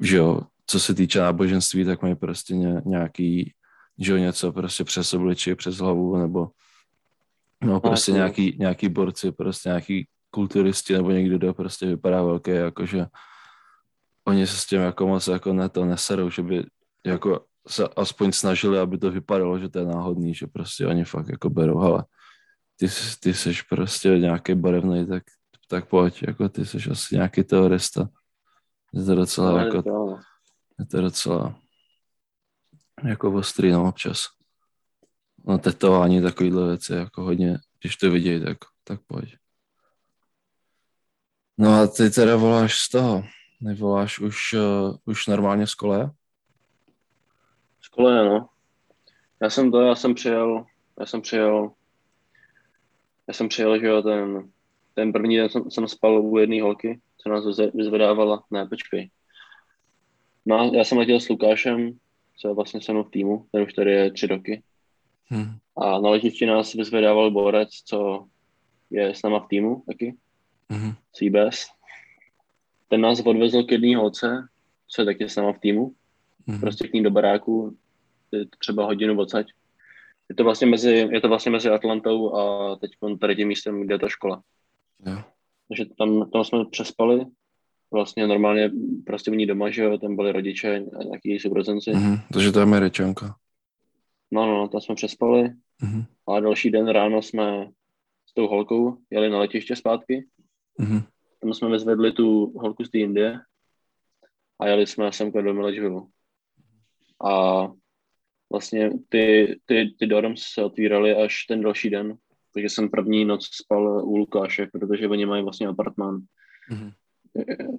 že 0.00 0.16
jo, 0.16 0.40
co 0.66 0.80
se 0.80 0.94
týče 0.94 1.20
náboženství, 1.20 1.84
tak 1.84 2.02
mají 2.02 2.14
prostě 2.14 2.56
ně, 2.56 2.82
nějaký, 2.84 3.52
že 3.98 4.12
jo, 4.12 4.18
něco 4.18 4.52
prostě 4.52 4.84
přes 4.84 5.14
obličej, 5.14 5.54
přes 5.54 5.76
hlavu, 5.76 6.16
nebo 6.16 6.48
no 7.62 7.80
prostě 7.80 8.10
jasně. 8.10 8.18
nějaký, 8.18 8.56
nějaký 8.58 8.88
borci, 8.88 9.32
prostě 9.32 9.68
nějaký 9.68 10.08
kulturisti 10.30 10.92
nebo 10.92 11.10
někdo, 11.10 11.38
kdo 11.38 11.54
prostě 11.54 11.86
vypadá 11.86 12.22
velký, 12.22 12.50
jakože 12.50 13.06
oni 14.24 14.46
se 14.46 14.56
s 14.56 14.66
tím 14.66 14.80
jako 14.80 15.06
moc 15.06 15.28
jako 15.28 15.52
ne 15.52 15.68
to 15.68 15.84
neserou, 15.84 16.30
že 16.30 16.42
by 16.42 16.64
jako 17.06 17.44
se 17.68 17.88
aspoň 17.96 18.32
snažili, 18.32 18.78
aby 18.78 18.98
to 18.98 19.10
vypadalo, 19.10 19.58
že 19.58 19.68
to 19.68 19.78
je 19.78 19.84
náhodný, 19.84 20.34
že 20.34 20.46
prostě 20.46 20.86
oni 20.86 21.04
fakt 21.04 21.28
jako 21.28 21.50
berou, 21.50 21.78
ale 21.78 22.04
ty, 22.76 22.86
ty 23.20 23.34
jsi 23.34 23.52
prostě 23.68 24.08
nějaký 24.08 24.54
barevný, 24.54 25.06
tak, 25.06 25.22
tak 25.68 25.88
pojď, 25.88 26.22
jako 26.22 26.48
ty 26.48 26.66
jsi 26.66 26.90
asi 26.90 27.14
nějaký 27.14 27.44
teorista. 27.44 28.08
Je 28.92 29.04
to 29.04 29.14
docela 29.14 29.52
No, 29.52 29.58
jako, 29.58 29.82
to, 29.82 30.18
je 30.78 30.86
to 30.86 31.00
docela 31.00 31.58
jako 33.04 33.32
ostrý, 33.32 33.70
no, 33.70 33.88
občas. 33.88 34.20
No, 35.44 35.58
tetování, 35.58 36.22
takovýhle 36.22 36.68
věci, 36.68 36.92
jako 36.92 37.22
hodně, 37.22 37.58
když 37.80 37.96
to 37.96 38.10
vidějí, 38.10 38.44
tak, 38.44 38.58
tak 38.84 39.00
pojď. 39.06 39.36
No 41.58 41.74
a 41.74 41.86
ty 41.86 42.10
teda 42.10 42.36
voláš 42.36 42.78
z 42.78 42.88
toho, 42.88 43.24
nevoláš 43.60 44.18
už, 44.18 44.52
uh, 44.52 44.96
už 45.04 45.26
normálně 45.26 45.66
z 45.66 45.74
koleje? 45.74 46.10
Z 47.96 48.02
koleje, 48.02 48.24
no. 48.28 48.48
Já 49.42 49.50
jsem 49.50 49.70
to, 49.70 49.80
já 49.80 49.94
jsem 49.94 50.14
přijel, 50.14 50.66
já 51.00 51.06
jsem 51.06 51.20
přijel, 51.20 51.72
já 53.28 53.34
jsem 53.34 53.48
přijel, 53.48 53.80
že 53.80 53.86
jo, 53.86 54.02
ten, 54.02 54.50
ten 54.94 55.12
první 55.12 55.36
den 55.36 55.48
jsem, 55.48 55.70
jsem 55.70 55.88
spal 55.88 56.20
u 56.26 56.38
jedné 56.38 56.62
holky, 56.62 57.00
co 57.18 57.28
nás 57.28 57.44
vyzvedávala, 57.74 58.44
ne, 58.50 58.66
počkej. 58.66 59.10
No, 60.46 60.70
já 60.74 60.84
jsem 60.84 60.98
letěl 60.98 61.20
s 61.20 61.28
Lukášem, 61.28 61.98
co 62.38 62.48
je 62.48 62.54
vlastně 62.54 62.80
se 62.80 62.92
mnou 62.92 63.02
v 63.04 63.10
týmu, 63.10 63.46
ten 63.52 63.62
už 63.62 63.72
tady 63.72 63.92
je 63.92 64.12
tři 64.12 64.26
roky. 64.26 64.62
Hm. 65.30 65.58
A 65.76 66.00
na 66.00 66.10
letišti 66.10 66.46
nás 66.46 66.72
vyzvedával 66.74 67.30
borec, 67.30 67.68
co 67.70 68.26
je 68.90 69.14
s 69.14 69.22
náma 69.22 69.40
v 69.40 69.48
týmu 69.48 69.82
taky, 69.86 70.16
Mhm. 70.68 70.94
CBS. 71.12 71.66
Ten 72.88 73.00
nás 73.00 73.20
odvezl 73.20 73.62
k 73.62 73.72
jedné 73.72 73.96
holce, 73.96 74.48
co 74.88 75.02
je 75.02 75.06
taky 75.06 75.28
s 75.28 75.36
náma 75.36 75.52
v 75.52 75.58
týmu, 75.58 75.92
Mhm. 76.46 76.60
prostě 76.60 76.88
k 76.88 76.92
ní 76.92 77.02
do 77.02 77.10
baráku, 77.10 77.76
třeba 78.58 78.84
hodinu 78.84 79.18
odsaď. 79.18 79.46
Je 80.28 80.34
to 80.34 80.44
vlastně 80.44 80.66
mezi, 80.66 81.08
je 81.12 81.20
to 81.20 81.28
vlastně 81.28 81.52
mezi 81.52 81.68
Atlantou 81.70 82.34
a 82.34 82.76
teď 82.76 82.90
tady 83.20 83.36
tím 83.36 83.48
místem, 83.48 83.82
kde 83.82 83.94
je 83.94 83.98
ta 83.98 84.08
škola. 84.08 84.42
Jo. 85.06 85.18
Takže 85.68 85.84
tam, 85.98 86.30
tam 86.30 86.44
jsme 86.44 86.64
přespali, 86.70 87.26
vlastně 87.90 88.26
normálně 88.26 88.70
prostě 89.06 89.30
u 89.30 89.34
ní 89.34 89.46
doma, 89.46 89.70
že 89.70 89.82
jo, 89.82 89.98
tam 89.98 90.16
byli 90.16 90.32
rodiče 90.32 90.84
a 91.00 91.02
nějaký 91.02 91.40
sourozenci. 91.40 91.90
Mm. 91.90 92.02
Mhm. 92.02 92.16
Takže 92.32 92.52
to 92.52 92.58
je 92.58 92.62
Američanka. 92.62 93.36
No, 94.30 94.46
no, 94.46 94.68
tam 94.68 94.80
jsme 94.80 94.94
přespali 94.94 95.50
Mhm. 95.82 96.04
a 96.28 96.40
další 96.40 96.70
den 96.70 96.88
ráno 96.88 97.22
jsme 97.22 97.70
s 98.30 98.34
tou 98.34 98.48
holkou 98.48 98.98
jeli 99.10 99.30
na 99.30 99.38
letiště 99.38 99.76
zpátky. 99.76 100.26
Mhm. 100.78 101.00
Tam 101.40 101.54
jsme 101.54 101.70
vyzvedli 101.70 102.12
tu 102.12 102.52
holku 102.58 102.84
z 102.84 102.90
té 102.90 102.98
Indie 102.98 103.40
a 104.58 104.66
jeli 104.66 104.86
jsme 104.86 105.12
semka 105.12 105.40
do 105.40 105.54
Milledgeville. 105.54 106.02
A 107.24 107.62
vlastně 108.50 108.90
ty, 109.08 109.58
ty, 109.66 109.94
ty 109.98 110.06
dorms 110.06 110.42
se 110.42 110.64
otvíraly 110.64 111.14
až 111.14 111.44
ten 111.48 111.60
další 111.60 111.90
den, 111.90 112.16
takže 112.54 112.68
jsem 112.68 112.88
první 112.88 113.24
noc 113.24 113.46
spal 113.52 114.02
u 114.04 114.16
Lukáše, 114.16 114.66
protože 114.72 115.08
oni 115.08 115.26
mají 115.26 115.42
vlastně 115.42 115.66
apartmán. 115.66 116.20
Mhm. 116.70 116.90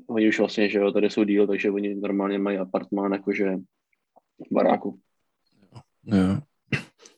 Oni 0.07 0.29
už 0.29 0.39
vlastně, 0.39 0.69
že 0.69 0.79
jo, 0.79 0.91
tady 0.91 1.09
jsou 1.09 1.23
díl, 1.23 1.47
takže 1.47 1.71
oni 1.71 1.95
normálně 1.95 2.39
mají 2.39 2.57
apartmán 2.57 3.11
jakože 3.13 3.55
v 4.39 4.53
baráku. 4.53 4.99
Jo. 6.05 6.39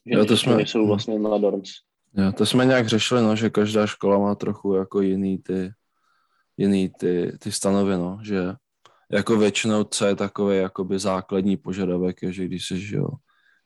Že 0.06 0.18
Jo, 0.18 0.26
to 0.26 0.38
jsme- 0.38 0.62
jsou 0.62 0.88
vlastně 0.88 1.20
na 1.20 1.38
dorms. 1.38 1.70
Jo, 2.14 2.32
to 2.32 2.46
jsme 2.46 2.66
nějak 2.66 2.88
řešili, 2.88 3.22
no, 3.22 3.36
že 3.36 3.50
každá 3.50 3.88
škola 3.88 4.18
má 4.18 4.36
trochu 4.36 4.74
jako 4.74 5.02
jiný 5.02 5.38
ty, 5.38 5.72
jiný 6.58 6.92
ty, 7.00 7.32
ty 7.40 7.52
stanovy, 7.52 7.94
no, 7.98 8.20
že 8.24 8.40
jako 9.12 9.38
většinou 9.38 9.84
co 9.84 10.06
je 10.06 10.16
takový 10.16 10.58
jakoby 10.58 11.00
základní 11.00 11.58
požadavek, 11.58 12.24
je, 12.24 12.34
že 12.34 12.46
když 12.46 12.68
jsi, 12.68 12.80
že 12.80 12.96
jo, 12.96 13.08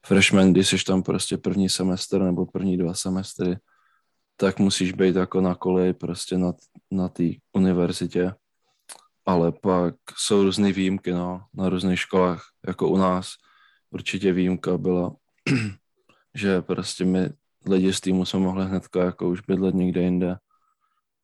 freshman, 0.04 0.52
když 0.52 0.68
jsi 0.68 0.84
tam 0.84 1.02
prostě 1.02 1.38
první 1.38 1.68
semestr 1.68 2.22
nebo 2.22 2.46
první 2.46 2.76
dva 2.76 2.94
semestry, 2.94 3.56
tak 4.36 4.58
musíš 4.58 4.92
být 4.92 5.16
jako 5.16 5.40
na 5.40 5.54
koleji 5.54 5.92
prostě 5.92 6.38
na, 6.38 6.52
na 6.90 7.08
té 7.08 7.24
univerzitě. 7.52 8.34
Ale 9.26 9.52
pak 9.52 9.94
jsou 10.16 10.42
různé 10.42 10.72
výjimky, 10.72 11.12
no, 11.12 11.44
na 11.54 11.68
různých 11.68 12.00
školách, 12.00 12.42
jako 12.66 12.88
u 12.88 12.96
nás 12.96 13.32
určitě 13.90 14.32
výjimka 14.32 14.78
byla, 14.78 15.16
že 16.34 16.62
prostě 16.62 17.04
my 17.04 17.30
lidi 17.66 17.92
z 17.92 18.00
týmu 18.00 18.24
jsme 18.24 18.40
mohli 18.40 18.66
hnedka 18.66 19.04
jako 19.04 19.28
už 19.28 19.40
bydlet 19.40 19.74
někde 19.74 20.02
jinde. 20.02 20.36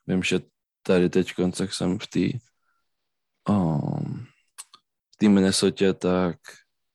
Vím, 0.06 0.22
že 0.22 0.40
tady 0.82 1.10
teď 1.10 1.34
koncek 1.34 1.75
jsem 1.75 1.99
v 1.99 2.06
té 2.06 2.38
um, 3.49 4.26
v 5.10 5.16
té 5.16 5.92
tak 5.94 6.37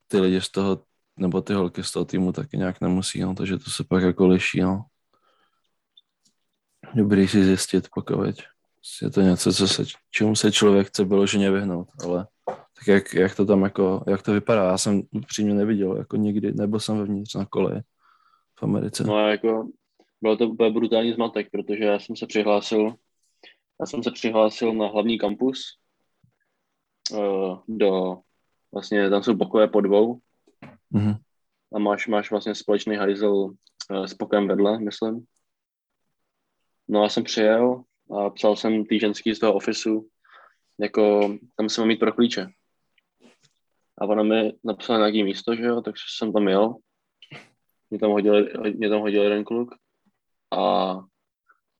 ty 0.07 0.19
lidi 0.19 0.41
z 0.41 0.51
toho, 0.51 0.83
nebo 1.17 1.41
ty 1.41 1.53
holky 1.53 1.83
z 1.83 1.91
toho 1.91 2.05
týmu 2.05 2.31
taky 2.31 2.57
nějak 2.57 2.81
nemusí, 2.81 3.19
no, 3.21 3.35
takže 3.35 3.57
to 3.57 3.69
se 3.69 3.83
pak 3.83 4.03
jako 4.03 4.27
liší, 4.27 4.61
no. 4.61 4.85
Dobrý 6.95 7.27
si 7.27 7.45
zjistit, 7.45 7.87
pokud 7.95 8.25
je 9.01 9.09
to 9.09 9.21
něco, 9.21 9.53
co 9.53 9.67
se, 9.67 9.83
čemu 10.11 10.35
se 10.35 10.51
člověk 10.51 10.87
chce 10.87 11.03
vyloženě 11.03 11.51
vyhnout, 11.51 11.87
ale 12.03 12.27
tak 12.45 12.87
jak, 12.87 13.13
jak 13.13 13.35
to 13.35 13.45
tam 13.45 13.63
jako, 13.63 14.03
jak 14.07 14.21
to 14.21 14.33
vypadá, 14.33 14.63
já 14.63 14.77
jsem 14.77 15.01
upřímně 15.11 15.53
neviděl, 15.53 15.97
jako 15.97 16.17
nikdy, 16.17 16.53
nebyl 16.53 16.79
jsem 16.79 16.97
vevnitř 16.97 17.35
na 17.35 17.45
koleji 17.45 17.81
v 18.59 18.63
Americe. 18.63 19.03
No 19.03 19.29
jako 19.29 19.67
byl 20.21 20.37
to 20.37 20.49
úplně 20.49 20.69
brutální 20.69 21.13
zmatek, 21.13 21.47
protože 21.51 21.83
já 21.83 21.99
jsem 21.99 22.15
se 22.15 22.27
přihlásil, 22.27 22.95
já 23.79 23.85
jsem 23.85 24.03
se 24.03 24.11
přihlásil 24.11 24.73
na 24.73 24.87
hlavní 24.87 25.17
kampus 25.17 25.77
uh, 27.11 27.59
do, 27.67 28.17
vlastně 28.73 29.09
tam 29.09 29.23
jsou 29.23 29.37
pokoje 29.37 29.67
po 29.67 29.81
dvou 29.81 30.19
Mhm. 30.95 31.15
a 31.75 31.79
máš, 31.79 32.07
máš 32.07 32.31
vlastně 32.31 32.55
společný 32.55 32.95
hajzel 32.95 33.35
uh, 33.35 33.53
s 34.05 34.13
pokojem 34.13 34.47
vedle, 34.47 34.79
myslím. 34.79 35.25
No 36.87 37.03
a 37.03 37.09
jsem 37.09 37.23
přijel 37.23 37.83
a 38.17 38.29
psal 38.29 38.55
jsem 38.55 38.85
tý 38.85 38.99
ženský 38.99 39.35
z 39.35 39.39
toho 39.39 39.53
ofisu, 39.53 40.07
jako 40.79 41.35
tam 41.55 41.69
jsem 41.69 41.81
mám 41.81 41.87
mít 41.87 41.99
pro 41.99 42.13
klíče. 42.13 42.47
A 43.97 44.05
ona 44.05 44.23
mi 44.23 44.53
napsala 44.63 44.99
nějaký 44.99 45.23
místo, 45.23 45.55
že 45.55 45.63
jo, 45.63 45.81
takže 45.81 46.03
jsem 46.17 46.33
tam 46.33 46.47
jel. 46.47 46.75
Mě 47.89 47.99
tam 47.99 48.11
hodil, 48.11 48.49
mě 48.73 48.89
tam 48.89 48.99
hodil 48.99 49.23
jeden 49.23 49.43
kluk 49.43 49.75
a 50.51 50.93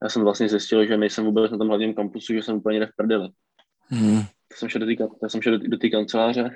já 0.03 0.09
jsem 0.09 0.23
vlastně 0.23 0.49
zjistil, 0.49 0.85
že 0.85 0.97
nejsem 0.97 1.25
vůbec 1.25 1.51
na 1.51 1.57
tom 1.57 1.67
hlavním 1.67 1.93
kampusu, 1.93 2.33
že 2.33 2.41
jsem 2.41 2.55
úplně 2.55 2.73
někde 2.73 2.87
v 2.87 2.95
prdeli. 2.95 3.29
Mhm. 3.91 4.23
Tak 4.47 4.57
jsem 4.57 4.69
šel 4.69 4.79
do 4.79 4.85
té 4.85 4.95
tak 5.21 5.31
jsem 5.31 5.41
šel 5.41 5.57
do, 5.57 5.67
do 5.67 5.77
té 5.77 5.89
kanceláře, 5.89 6.55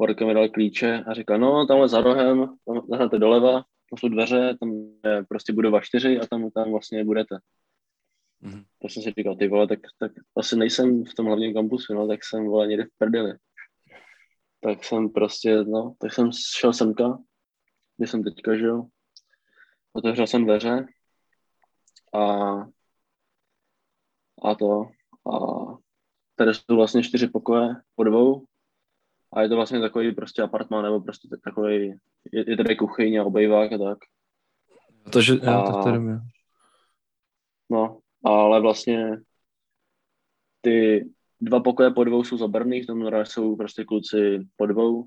Porka 0.00 0.26
mi 0.26 0.34
dal 0.34 0.48
klíče 0.48 1.04
a 1.06 1.14
říkal, 1.14 1.38
no 1.38 1.66
tamhle 1.66 1.88
za 1.88 2.00
rohem, 2.00 2.56
tam 2.66 2.82
zahnete 2.88 3.18
doleva, 3.18 3.52
tam 3.52 3.98
jsou 3.98 4.08
dveře, 4.08 4.56
tam 4.60 4.70
je 5.04 5.24
prostě 5.28 5.52
budova 5.52 5.80
čtyři 5.80 6.20
a 6.20 6.26
tam, 6.26 6.50
tam 6.50 6.70
vlastně 6.70 7.04
budete. 7.04 7.38
Mhm. 8.40 8.64
Tak 8.82 8.90
jsem 8.90 9.02
si 9.02 9.12
říkal, 9.18 9.36
ty 9.36 9.48
vole, 9.48 9.66
tak, 9.66 9.78
tak 9.98 10.12
asi 10.36 10.56
nejsem 10.56 11.04
v 11.04 11.14
tom 11.14 11.26
hlavním 11.26 11.54
kampusu, 11.54 11.94
no, 11.94 12.08
tak 12.08 12.24
jsem 12.24 12.46
vole 12.46 12.66
někde 12.66 12.84
v 12.84 12.98
prdeli. 12.98 13.34
Tak 14.60 14.84
jsem 14.84 15.08
prostě, 15.08 15.64
no, 15.64 15.94
tak 15.98 16.12
jsem 16.12 16.30
šel 16.58 16.72
semka, 16.72 17.18
kde 17.96 18.06
jsem 18.06 18.24
teďka 18.24 18.56
žil, 18.56 18.82
otevřel 19.92 20.26
jsem 20.26 20.44
dveře 20.44 20.86
a, 22.14 22.54
a 24.42 24.54
to, 24.58 24.82
a 25.32 25.38
tady 26.36 26.54
jsou 26.54 26.76
vlastně 26.76 27.02
čtyři 27.02 27.26
pokoje 27.26 27.68
po 27.94 28.04
dvou 28.04 28.46
a 29.32 29.42
je 29.42 29.48
to 29.48 29.56
vlastně 29.56 29.80
takový 29.80 30.14
prostě 30.14 30.42
apartmán 30.42 30.84
nebo 30.84 31.00
prostě 31.00 31.28
takový, 31.44 31.94
je, 32.32 32.50
je 32.50 32.56
tady 32.56 32.76
kuchyň 32.76 33.20
a 33.20 33.24
obejvák 33.24 33.72
a 33.72 33.78
tak. 33.78 33.98
Takže, 35.12 35.34
jo, 35.42 35.52
A- 35.52 35.72
tak 35.72 35.84
to 35.84 35.90
jde. 35.90 36.20
No, 37.70 37.98
ale 38.24 38.60
vlastně 38.60 39.20
ty 40.60 41.08
dva 41.40 41.60
pokoje 41.60 41.90
po 41.90 42.04
dvou 42.04 42.24
jsou 42.24 42.36
zabrný, 42.36 42.82
v 42.82 42.86
tom 42.86 43.10
jsou 43.24 43.56
prostě 43.56 43.84
kluci 43.84 44.46
po 44.56 44.66
dvou 44.66 45.06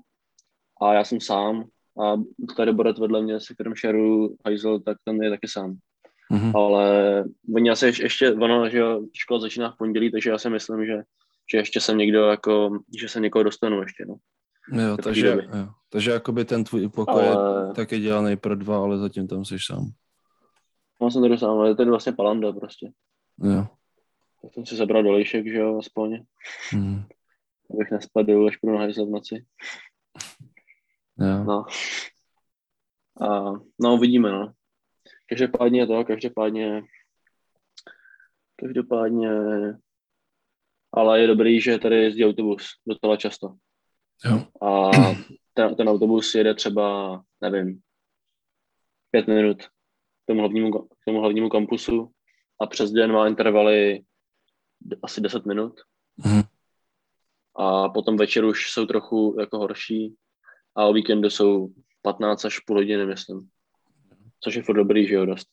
a 0.82 0.94
já 0.94 1.04
jsem 1.04 1.20
sám 1.20 1.64
a 2.02 2.14
tady 2.56 2.72
Boret 2.72 2.98
vedle 2.98 3.22
mě, 3.22 3.40
se 3.40 3.54
kterým 3.54 3.74
šeru 3.74 4.36
hajzel, 4.44 4.80
tak 4.80 4.98
ten 5.04 5.22
je 5.22 5.30
taky 5.30 5.48
sám. 5.48 5.76
Mhm. 6.32 6.56
Ale 6.56 7.24
oni 7.54 7.70
asi 7.70 7.86
ještě, 7.86 8.02
ještě 8.02 8.32
ono, 8.32 8.68
že 8.68 8.82
škola 9.12 9.40
začíná 9.40 9.70
v 9.70 9.76
pondělí, 9.78 10.10
takže 10.10 10.30
já 10.30 10.38
si 10.38 10.50
myslím, 10.50 10.86
že, 10.86 11.02
že 11.50 11.58
ještě 11.58 11.80
jsem 11.80 11.98
někdo 11.98 12.26
jako, 12.26 12.78
že 13.00 13.08
se 13.08 13.20
někoho 13.20 13.42
dostanu 13.42 13.82
ještě, 13.82 14.04
no. 14.08 14.14
Jo, 14.82 14.96
takže, 14.96 15.30
doby. 15.30 15.58
jo. 15.58 15.68
takže 15.88 16.10
jakoby 16.10 16.44
ten 16.44 16.64
tvůj 16.64 16.88
pokoj 16.88 17.22
je 17.24 17.30
Ale 17.30 17.72
taky 17.74 17.98
dělaný 18.00 18.36
pro 18.36 18.54
dva, 18.56 18.78
ale 18.78 18.98
zatím 18.98 19.28
tam 19.28 19.44
jsi 19.44 19.56
sám. 19.66 19.84
mám 21.00 21.10
jsem 21.10 21.22
tady 21.22 21.38
sám, 21.38 21.50
ale 21.58 21.68
je 21.68 21.74
tady 21.76 21.90
vlastně 21.90 22.12
palanda 22.12 22.52
prostě. 22.52 22.90
Jo. 23.42 23.66
Tak 24.42 24.54
jsem 24.54 24.66
si 24.66 24.76
zabral 24.76 25.02
dolejšek, 25.02 25.46
že 25.48 25.58
jo, 25.58 25.78
aspoň, 25.78 26.18
Mhm. 26.72 27.04
abych 27.74 27.90
nespadl, 27.90 28.46
až 28.48 28.56
půjdu 28.56 28.74
na 28.74 28.80
hajzle 28.80 29.06
v 29.06 29.10
noci. 29.10 29.44
Jo. 31.18 31.44
No. 31.44 31.64
A, 33.28 33.52
no, 33.80 33.94
uvidíme, 33.94 34.32
no. 34.32 34.52
Každopádně 35.28 35.86
to, 35.86 36.04
každopádně 36.04 36.82
každopádně, 38.56 39.30
ale 40.96 41.20
je 41.20 41.26
dobrý, 41.26 41.60
že 41.60 41.78
tady 41.78 41.96
jezdí 41.96 42.24
autobus 42.24 42.66
docela 42.86 43.16
často. 43.16 43.54
Jo. 44.24 44.46
A 44.68 44.90
ten, 45.54 45.74
ten 45.74 45.88
autobus 45.88 46.34
jede 46.34 46.54
třeba, 46.54 47.22
nevím, 47.40 47.80
pět 49.10 49.26
minut 49.26 49.62
k 49.62 50.26
tomu 50.26 50.40
hlavnímu, 50.40 50.72
k 50.72 51.04
tomu 51.06 51.20
hlavnímu 51.20 51.48
kampusu 51.48 52.10
a 52.60 52.66
přes 52.66 52.90
den 52.90 53.12
má 53.12 53.28
intervaly 53.28 54.02
asi 55.02 55.20
10 55.20 55.46
minut. 55.46 55.80
Mhm. 56.16 56.42
A 57.56 57.88
potom 57.88 58.16
večer 58.16 58.44
už 58.44 58.70
jsou 58.70 58.86
trochu 58.86 59.36
jako 59.40 59.58
horší 59.58 60.14
a 60.76 60.84
o 60.84 60.92
víkendu 60.92 61.30
jsou 61.30 61.68
15 62.02 62.44
až 62.44 62.58
půl 62.58 62.76
hodiny, 62.76 63.06
myslím. 63.06 63.48
Což 64.40 64.54
je 64.54 64.62
furt 64.62 64.76
dobrý, 64.76 65.06
že 65.06 65.14
jo, 65.14 65.26
dost. 65.26 65.48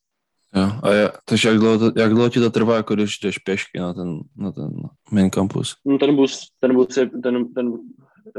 Jo. 0.56 0.72
A 0.84 0.90
je, 0.94 1.12
takže 1.26 1.50
jak 1.50 1.58
dlouho, 1.58 1.78
to, 1.92 2.00
jak 2.00 2.12
dlouho 2.12 2.30
ti 2.30 2.40
to 2.40 2.50
trvá, 2.50 2.76
jako 2.76 2.96
když 2.96 3.20
jdeš 3.20 3.38
pěšky 3.38 3.80
na 3.80 3.94
ten, 3.94 4.20
na 4.38 4.52
ten 4.52 4.70
main 5.12 5.30
campus? 5.30 5.76
No, 5.86 5.98
ten 5.98 6.16
bus, 6.16 6.48
ten 6.60 6.74
bus 6.74 6.98
je, 6.98 7.10
ten, 7.10 7.54
ten 7.54 7.74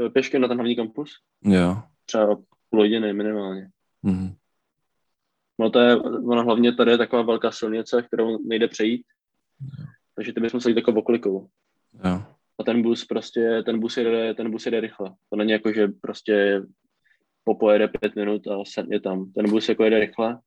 eh, 0.05 0.09
pěšky 0.09 0.39
na 0.39 0.47
ten 0.47 0.57
hlavní 0.57 0.75
kampus, 0.75 1.11
Jo. 1.43 1.77
třeba 2.05 2.35
půl 2.69 2.79
hodiny 2.79 3.13
minimálně. 3.13 3.69
Mhm. 4.03 4.33
No 5.59 5.69
to 5.69 5.79
je, 5.79 5.95
ona 6.01 6.41
hlavně 6.41 6.73
tady 6.73 6.91
je 6.91 6.97
taková 6.97 7.21
velká 7.21 7.51
silnice, 7.51 8.01
kterou 8.01 8.47
nejde 8.47 8.67
přejít, 8.67 9.05
takže 10.15 10.33
ty 10.33 10.41
bychom 10.41 10.61
se 10.61 10.69
jít 10.69 10.77
jako 10.77 10.91
oklikou. 10.93 11.47
Jo. 12.05 12.23
A 12.59 12.63
ten 12.63 12.81
bus 12.81 13.05
prostě, 13.05 13.63
ten 13.65 13.79
bus 13.79 13.97
jede, 13.97 14.33
ten 14.33 14.51
bus 14.51 14.65
jede 14.65 14.79
rychle. 14.79 15.11
To 15.29 15.35
není 15.35 15.51
jako, 15.51 15.73
že 15.73 15.87
prostě 16.01 16.61
popojede 17.43 17.87
pět 17.87 18.15
minut 18.15 18.47
a 18.47 18.63
je 18.89 18.99
tam. 18.99 19.31
Ten 19.31 19.49
bus 19.49 19.69
jako 19.69 19.83
jede 19.83 19.99
rychle. 19.99 20.39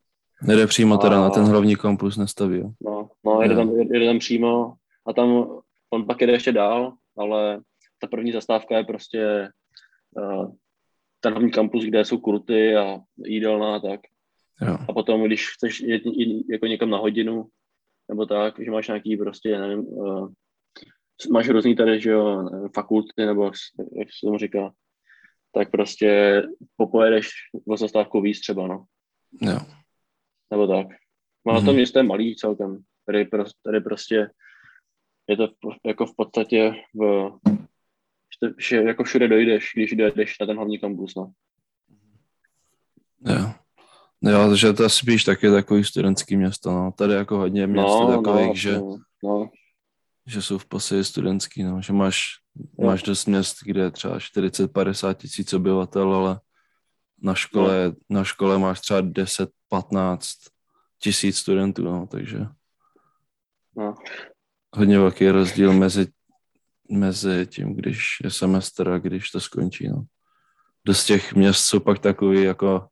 Jede 0.48 0.66
přímo 0.66 0.98
teda 0.98 1.16
A- 1.16 1.20
na 1.20 1.30
ten 1.30 1.44
hlavní 1.44 1.76
kampus, 1.76 2.16
nestaví, 2.16 2.58
jo? 2.58 2.70
No, 2.80 3.08
no 3.24 3.42
jede, 3.42 3.54
tam, 3.54 3.70
jede 3.70 4.06
tam 4.06 4.18
přímo 4.18 4.74
a 5.06 5.12
tam 5.12 5.46
on 5.90 6.06
pak 6.06 6.20
jede 6.20 6.32
ještě 6.32 6.52
dál, 6.52 6.92
ale 7.16 7.60
ta 8.00 8.06
první 8.06 8.32
zastávka 8.32 8.76
je 8.76 8.84
prostě 8.84 9.48
uh, 10.10 10.54
ten 11.20 11.32
hlavní 11.32 11.50
kampus, 11.50 11.84
kde 11.84 12.04
jsou 12.04 12.18
kurty 12.18 12.76
a 12.76 12.98
jídelná 13.24 13.76
a 13.76 13.78
tak. 13.78 14.00
Jo. 14.62 14.78
A 14.88 14.92
potom, 14.92 15.24
když 15.24 15.50
chceš 15.50 15.80
jet 15.80 16.02
jako 16.50 16.66
někam 16.66 16.90
na 16.90 16.98
hodinu, 16.98 17.46
nebo 18.08 18.26
tak, 18.26 18.54
že 18.64 18.70
máš 18.70 18.88
nějaký 18.88 19.16
prostě, 19.16 19.58
nevím, 19.58 19.78
uh, 19.78 20.28
máš 21.32 21.48
různý 21.48 21.76
tady, 21.76 22.00
že 22.00 22.10
jo, 22.10 22.42
nevím, 22.42 22.68
fakulty, 22.74 23.26
nebo 23.26 23.44
jak 23.98 24.08
se 24.08 24.26
tomu 24.26 24.38
říká, 24.38 24.72
tak 25.52 25.70
prostě 25.70 26.42
popojedeš 26.76 27.30
o 27.68 27.76
zastávku 27.76 28.20
víc 28.20 28.40
třeba, 28.40 28.66
no, 28.66 28.84
Jo. 29.40 29.58
Nebo 30.50 30.66
tak. 30.66 30.86
No 31.46 31.52
a 31.52 31.60
to 31.60 31.72
město 31.72 31.98
je 31.98 32.02
malý 32.02 32.36
celkem, 32.36 32.78
tady, 33.06 33.24
prostě, 33.24 33.58
tady 33.64 33.80
prostě 33.80 34.30
je 35.28 35.36
to 35.36 35.46
v, 35.48 35.86
jako 35.86 36.06
v 36.06 36.16
podstatě 36.16 36.72
v, 36.94 37.30
že- 38.58 38.82
jako 38.82 39.04
všude 39.04 39.28
dojdeš, 39.28 39.72
když 39.74 39.92
dojedeš 39.92 40.38
na 40.40 40.46
ten 40.46 40.56
hlavní 40.56 40.78
kampus, 40.78 41.14
no. 41.14 41.32
Jo. 43.26 43.52
Jo, 44.22 44.56
že 44.56 44.72
to 44.72 44.82
je 44.82 44.88
spíš 44.90 45.24
taky 45.24 45.50
takový 45.50 45.84
studentský 45.84 46.36
město, 46.36 46.70
no. 46.70 46.92
Tady 46.92 47.14
jako 47.14 47.36
hodně 47.36 47.66
měst 47.66 47.86
No, 47.88 48.10
no, 48.10 48.16
takových, 48.22 48.46
no, 48.48 48.54
že, 48.54 48.78
no, 48.78 48.98
no, 49.24 49.50
že 50.26 50.42
jsou 50.42 50.58
v 50.58 50.66
podstatě 50.66 51.04
studentský, 51.04 51.62
no. 51.62 51.82
Že 51.82 51.92
máš, 51.92 52.20
Jo. 52.78 52.86
máš 52.86 53.02
dost 53.02 53.26
měst, 53.26 53.56
kde 53.64 53.80
je 53.82 53.90
třeba 53.90 54.18
40-50 54.18 55.14
tisíc 55.14 55.52
obyvatel, 55.52 56.14
ale 56.14 56.40
na 57.22 57.34
škole, 57.34 57.92
na 58.10 58.24
škole 58.24 58.58
máš 58.58 58.80
třeba 58.80 59.00
10-15 59.72 60.50
tisíc 60.98 61.38
studentů, 61.38 61.84
no, 61.84 62.06
takže 62.06 62.46
no. 63.76 63.94
hodně 64.76 64.98
velký 64.98 65.30
rozdíl 65.30 65.72
mezi, 65.72 66.06
mezi 66.90 67.46
tím, 67.46 67.74
když 67.74 68.18
je 68.24 68.30
semestr 68.30 68.88
a 68.88 68.98
když 68.98 69.30
to 69.30 69.40
skončí, 69.40 69.88
no. 69.88 70.04
Dost 70.84 71.04
těch 71.06 71.34
měst 71.34 71.64
jsou 71.64 71.80
pak 71.80 71.98
takový 71.98 72.42
jako, 72.42 72.86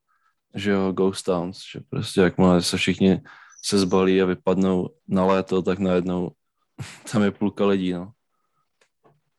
že 0.54 0.70
jo, 0.70 0.92
ghost 0.92 1.24
towns, 1.24 1.58
že 1.72 1.80
prostě 1.90 2.20
jakmile 2.20 2.62
se 2.62 2.76
všichni 2.76 3.22
se 3.64 3.78
zbalí 3.78 4.22
a 4.22 4.24
vypadnou 4.26 4.90
na 5.08 5.24
léto, 5.24 5.62
tak 5.62 5.78
najednou 5.78 6.30
tam 7.12 7.22
je 7.22 7.30
půlka 7.30 7.66
lidí, 7.66 7.92
no. 7.92 8.12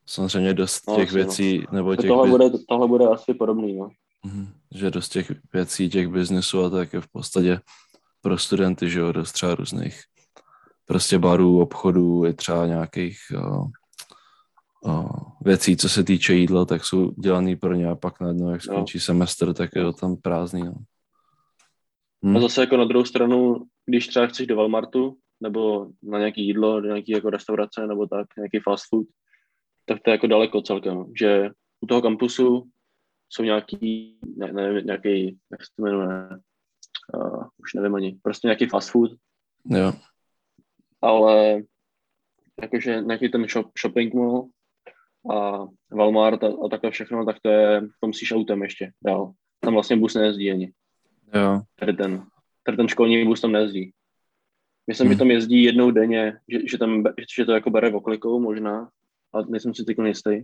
Samozřejmě 0.06 0.54
dost 0.54 0.88
No, 0.88 0.95
těch 0.95 1.12
no. 1.12 1.15
věcí, 1.15 1.65
nebo 1.71 1.95
těch, 1.95 2.08
Tohle 2.08 2.30
bude, 2.30 2.50
tohle 2.69 2.88
bude 2.88 3.08
asi 3.08 3.34
podobný, 3.34 3.78
no. 3.78 3.89
Mhm. 4.26 4.48
že 4.76 4.92
dost 4.92 5.10
těch 5.10 5.32
věcí, 5.54 5.90
těch 5.90 6.08
biznesů 6.08 6.64
a 6.64 6.70
tak 6.70 6.94
je 6.94 7.02
v 7.02 7.08
podstatě 7.08 7.60
pro 8.22 8.38
studenty, 8.38 8.90
že 8.90 9.00
jo, 9.00 9.12
dost 9.12 9.32
třeba 9.32 9.56
různých 9.56 10.02
prostě 10.86 11.20
barů, 11.20 11.62
obchodů, 11.62 12.26
i 12.26 12.34
třeba 12.34 12.68
nějakých 12.68 13.18
o, 13.38 13.66
o, 14.92 15.10
věcí, 15.42 15.78
co 15.78 15.90
se 15.90 16.04
týče 16.04 16.34
jídla, 16.34 16.66
tak 16.66 16.86
jsou 16.86 17.12
dělaný 17.12 17.56
pro 17.56 17.74
ně 17.74 17.88
a 17.88 17.96
pak 17.96 18.20
najednou, 18.20 18.50
jak 18.50 18.62
skončí 18.62 19.00
semestr, 19.00 19.54
tak 19.54 19.70
je 19.76 19.84
to 19.84 19.94
tam 19.94 20.18
prázdný, 20.18 20.64
no. 20.64 20.74
Hm? 22.26 22.38
A 22.38 22.40
zase 22.40 22.62
jako 22.62 22.78
na 22.78 22.86
druhou 22.86 23.06
stranu, 23.06 23.66
když 23.86 24.08
třeba 24.08 24.28
chceš 24.28 24.48
do 24.48 24.56
Walmartu, 24.56 25.18
nebo 25.42 25.88
na 26.04 26.20
nějaký 26.20 26.48
jídlo, 26.48 26.82
do 26.82 26.88
nějaký 26.88 27.12
jako 27.12 27.30
restaurace, 27.30 27.88
nebo 27.88 28.08
tak, 28.08 28.28
nějaký 28.38 28.60
fast 28.60 28.86
food, 28.90 29.08
tak 29.86 29.98
to 30.02 30.10
je 30.10 30.12
jako 30.12 30.28
daleko 30.28 30.62
celkem, 30.62 31.06
že 31.20 31.50
u 31.82 31.88
toho 31.88 32.02
kampusu 32.02 32.64
jsou 33.30 33.44
nějaký, 33.44 34.18
ne, 34.38 34.54
ne, 34.54 34.82
nějaký, 34.82 35.38
jak 35.52 35.62
se 35.66 35.72
to 35.76 35.84
jmenuje, 35.84 36.30
uh, 37.16 37.44
už 37.58 37.74
nevím 37.74 37.96
ani, 37.96 38.20
prostě 38.24 38.48
nějaký 38.48 38.66
fast 38.66 38.90
food, 38.92 39.12
Jo, 39.70 39.94
ale 41.02 41.62
jakože 42.62 43.02
nějaký 43.02 43.30
ten 43.30 43.48
shop, 43.48 43.72
shopping 43.82 44.14
mall 44.14 44.48
a 45.32 45.66
Walmart 45.92 46.44
a, 46.44 46.48
a 46.48 46.70
takhle 46.70 46.92
všechno, 46.92 47.26
tak 47.26 47.38
to 47.42 47.50
je, 47.50 47.82
to 48.00 48.08
musíš 48.08 48.32
autem 48.32 48.62
ještě 48.64 48.92
dál. 49.06 49.34
Tam 49.60 49.74
vlastně 49.74 49.96
bus 49.98 50.14
nejezdí 50.16 50.52
ani. 50.52 50.72
jo, 51.34 51.62
Tady 51.76 51.94
ten, 51.94 52.26
tady 52.64 52.78
ten 52.78 52.88
školní 52.88 53.26
bus 53.26 53.42
tam 53.42 53.52
nejezdí. 53.52 53.94
Myslím, 54.88 55.08
Hmm. 55.08 55.14
že 55.14 55.20
tam 55.20 55.32
jezdí 55.32 55.64
jednou 55.64 55.92
denně, 55.92 56.40
že, 56.50 56.60
že, 56.68 56.78
tam, 56.78 57.04
že 57.38 57.46
to 57.46 57.52
jako 57.52 57.70
bere 57.70 57.94
oklikou 57.94 58.40
možná, 58.40 58.90
ale 59.34 59.46
nejsem 59.50 59.74
si 59.76 59.84
teď 59.84 59.98
jistý. 60.06 60.42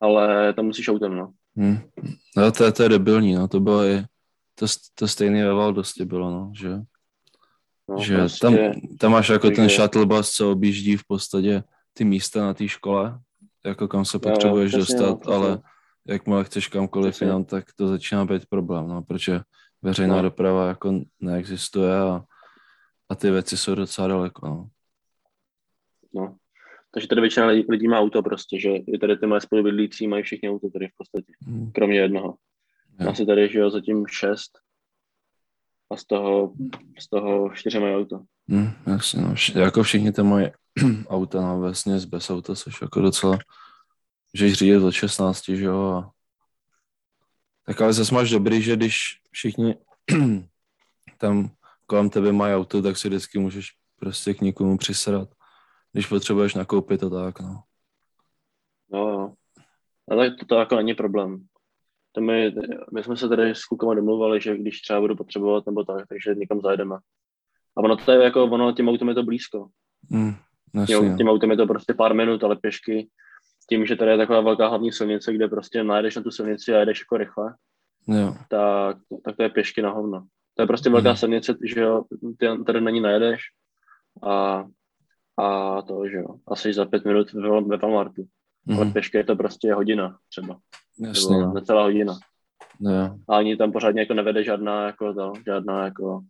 Ale 0.00 0.52
tam 0.54 0.64
musíš 0.64 0.88
autem, 0.88 1.16
no. 1.16 1.32
hm. 1.56 1.78
no 2.36 2.52
to, 2.52 2.64
je- 2.64 2.72
to 2.72 2.82
je 2.82 2.88
debilní, 2.88 3.34
no, 3.34 3.48
to 3.48 3.60
bylo 3.60 3.84
i, 3.84 4.04
to, 4.54 4.66
to 4.94 5.08
stejné 5.08 5.44
ve 5.44 5.52
Valdosti 5.54 6.04
bylo, 6.04 6.30
no, 6.30 6.52
že 6.54 6.78
no 7.88 7.98
že 8.02 8.16
tam, 8.40 8.54
tam 8.98 9.12
máš 9.12 9.28
jako 9.28 9.50
ten 9.50 9.68
shuttle 9.68 10.06
bus, 10.06 10.30
co 10.30 10.52
objíždí 10.52 10.96
v 10.96 11.04
podstatě 11.06 11.62
ty 11.92 12.04
místa 12.04 12.40
na 12.40 12.54
té 12.54 12.68
škole, 12.68 13.18
jako 13.64 13.88
kam 13.88 14.04
se 14.04 14.16
jo, 14.16 14.20
potřebuješ 14.20 14.72
přesně, 14.72 14.96
dostat, 14.96 15.26
no, 15.26 15.32
ale 15.32 15.58
jakmile 16.08 16.44
chceš 16.44 16.68
kamkoliv 16.68 17.10
Přesně. 17.14 17.26
jinam, 17.26 17.44
tak 17.44 17.64
to 17.76 17.88
začíná 17.88 18.24
být 18.24 18.46
problém, 18.46 18.88
no, 18.88 19.02
protože 19.02 19.40
veřejná 19.82 20.16
No. 20.16 20.22
doprava 20.22 20.68
jako 20.68 21.00
neexistuje 21.20 21.98
a, 22.00 22.22
a 23.08 23.14
ty 23.14 23.30
věci 23.30 23.56
jsou 23.56 23.74
docela 23.74 24.08
daleko, 24.08 24.46
no. 24.48 24.68
No. 26.14 26.36
Takže 26.90 27.08
tady 27.08 27.20
většina 27.20 27.46
lidí, 27.46 27.64
lidí 27.68 27.88
má 27.88 27.98
auto 28.00 28.22
prostě, 28.22 28.60
že 28.60 28.68
i 28.70 28.98
tady 28.98 29.16
ty 29.16 29.26
moje 29.26 29.40
spolubydlící 29.40 30.08
mají 30.08 30.22
všichni 30.22 30.50
auto 30.50 30.70
tady 30.70 30.88
v 30.88 30.96
podstatě, 30.96 31.32
Hm, 31.46 31.70
kromě 31.74 31.98
jednoho. 31.98 32.34
Jo. 33.00 33.10
Asi 33.10 33.26
tady, 33.26 33.48
že 33.48 33.58
jo, 33.58 33.70
zatím 33.70 34.06
šest 34.06 34.58
a 35.90 35.96
z 35.96 36.04
toho, 36.04 36.52
z 36.98 37.08
toho 37.08 37.50
čtyři 37.54 37.80
mají 37.80 37.94
auto. 37.94 38.20
Hm, 38.50 38.70
jasně, 38.86 39.22
no. 39.22 39.28
Vš- 39.34 39.58
jako 39.60 39.82
všichni 39.82 40.12
tam 40.12 40.28
mají 40.28 40.46
auta, 41.08 41.40
no, 41.40 41.60
vlastně 41.60 41.98
bez 42.08 42.30
auta, 42.30 42.54
což 42.54 42.82
jako 42.82 43.00
docela, 43.00 43.38
že 44.34 44.46
jich 44.46 44.54
řídit 44.54 44.76
od 44.76 44.92
16, 44.92 45.44
že 45.48 45.64
jo, 45.64 45.82
a 45.82 46.10
tak 47.66 47.80
ale 47.80 47.92
zase 47.92 48.14
máš 48.14 48.30
dobrý, 48.30 48.62
že 48.62 48.76
když 48.76 48.96
všichni 49.30 49.74
tam 51.18 51.50
kolem 51.86 52.10
tebe 52.10 52.32
mají 52.32 52.54
auto, 52.54 52.82
tak 52.82 52.96
si 52.96 53.08
vždycky 53.08 53.38
můžeš 53.38 53.68
prostě 53.96 54.34
k 54.34 54.40
někomu 54.40 54.78
přisedat, 54.78 55.28
když 55.92 56.06
potřebuješ 56.06 56.54
nakoupit 56.54 57.02
a 57.02 57.10
tak, 57.10 57.40
no. 57.40 57.62
Jo, 58.92 59.08
jo. 59.08 59.32
Ale 60.10 60.30
to, 60.30 60.44
to 60.46 60.54
jako 60.54 60.76
není 60.76 60.94
problém. 60.94 61.44
To 62.12 62.20
my, 62.20 62.54
my 62.94 63.02
jsme 63.04 63.16
se 63.16 63.28
tady 63.28 63.50
s 63.50 63.64
klukama 63.64 63.94
domluvali, 63.94 64.40
že 64.40 64.56
když 64.58 64.80
třeba 64.80 65.00
budu 65.00 65.16
potřebovat 65.16 65.66
nebo 65.66 65.84
tak, 65.84 66.06
takže 66.08 66.34
někam 66.34 66.60
zajedeme. 66.60 66.96
A 67.76 67.80
ono 67.80 67.96
to 67.96 68.12
je 68.12 68.24
jako, 68.24 68.44
ono 68.44 68.72
tím 68.72 68.88
autem 68.88 69.08
je 69.08 69.14
to 69.14 69.22
blízko. 69.22 69.68
Jasně, 70.74 70.94
Jo, 70.94 71.02
no. 71.02 71.16
tím 71.16 71.28
autem 71.28 71.50
je 71.50 71.56
to 71.56 71.66
prostě 71.66 71.94
pár 71.94 72.14
minut, 72.14 72.44
ale 72.44 72.56
pěšky. 72.56 73.08
Tím, 73.68 73.86
že 73.86 73.96
tady 73.96 74.10
je 74.10 74.16
taková 74.16 74.40
velká 74.40 74.68
hlavní 74.68 74.92
silnice, 74.92 75.32
kde 75.32 75.48
prostě 75.48 75.84
najedeš 75.84 76.16
na 76.16 76.22
tu 76.22 76.30
silnici 76.30 76.74
a 76.74 76.78
jedeš 76.78 77.00
jako 77.00 77.16
rychle, 77.16 77.54
jo, 78.06 78.34
tak, 78.48 78.96
tak 79.24 79.36
to 79.36 79.42
je 79.42 79.48
pěšky 79.48 79.82
na 79.82 79.90
hovno. 79.90 80.26
To 80.54 80.62
je 80.62 80.66
prostě 80.66 80.90
velká 80.90 81.08
Mhm. 81.08 81.16
silnice, 81.16 81.54
že 81.74 81.80
jo, 81.80 82.04
ty 82.38 82.46
tady 82.66 82.80
na 82.80 82.90
ní 82.90 83.00
najedeš 83.00 83.40
a, 84.26 84.64
a 85.40 85.82
to, 85.82 86.08
že 86.08 86.16
jo, 86.16 86.26
asi 86.48 86.72
za 86.72 86.84
pět 86.84 87.04
minut 87.04 87.32
ve, 87.32 87.76
Walmartu. 87.76 88.24
Ale 88.68 88.84
mhm, 88.84 88.92
pěšky 88.92 89.16
je 89.16 89.24
to 89.24 89.36
prostě 89.36 89.74
hodina 89.74 90.18
třeba, 90.28 90.58
jasně, 91.00 91.36
nebo 91.36 91.46
no. 91.46 91.54
necelá 91.54 91.82
hodina. 91.82 92.18
jo, 92.80 93.16
A 93.28 93.36
ani 93.36 93.56
tam 93.56 93.72
pořádně 93.72 94.00
jako 94.00 94.14
nevede 94.14 94.44
žádná 94.44 94.86
jako 94.86 95.14
to, 95.14 95.32
žádná 95.46 95.84
jako 95.84 96.20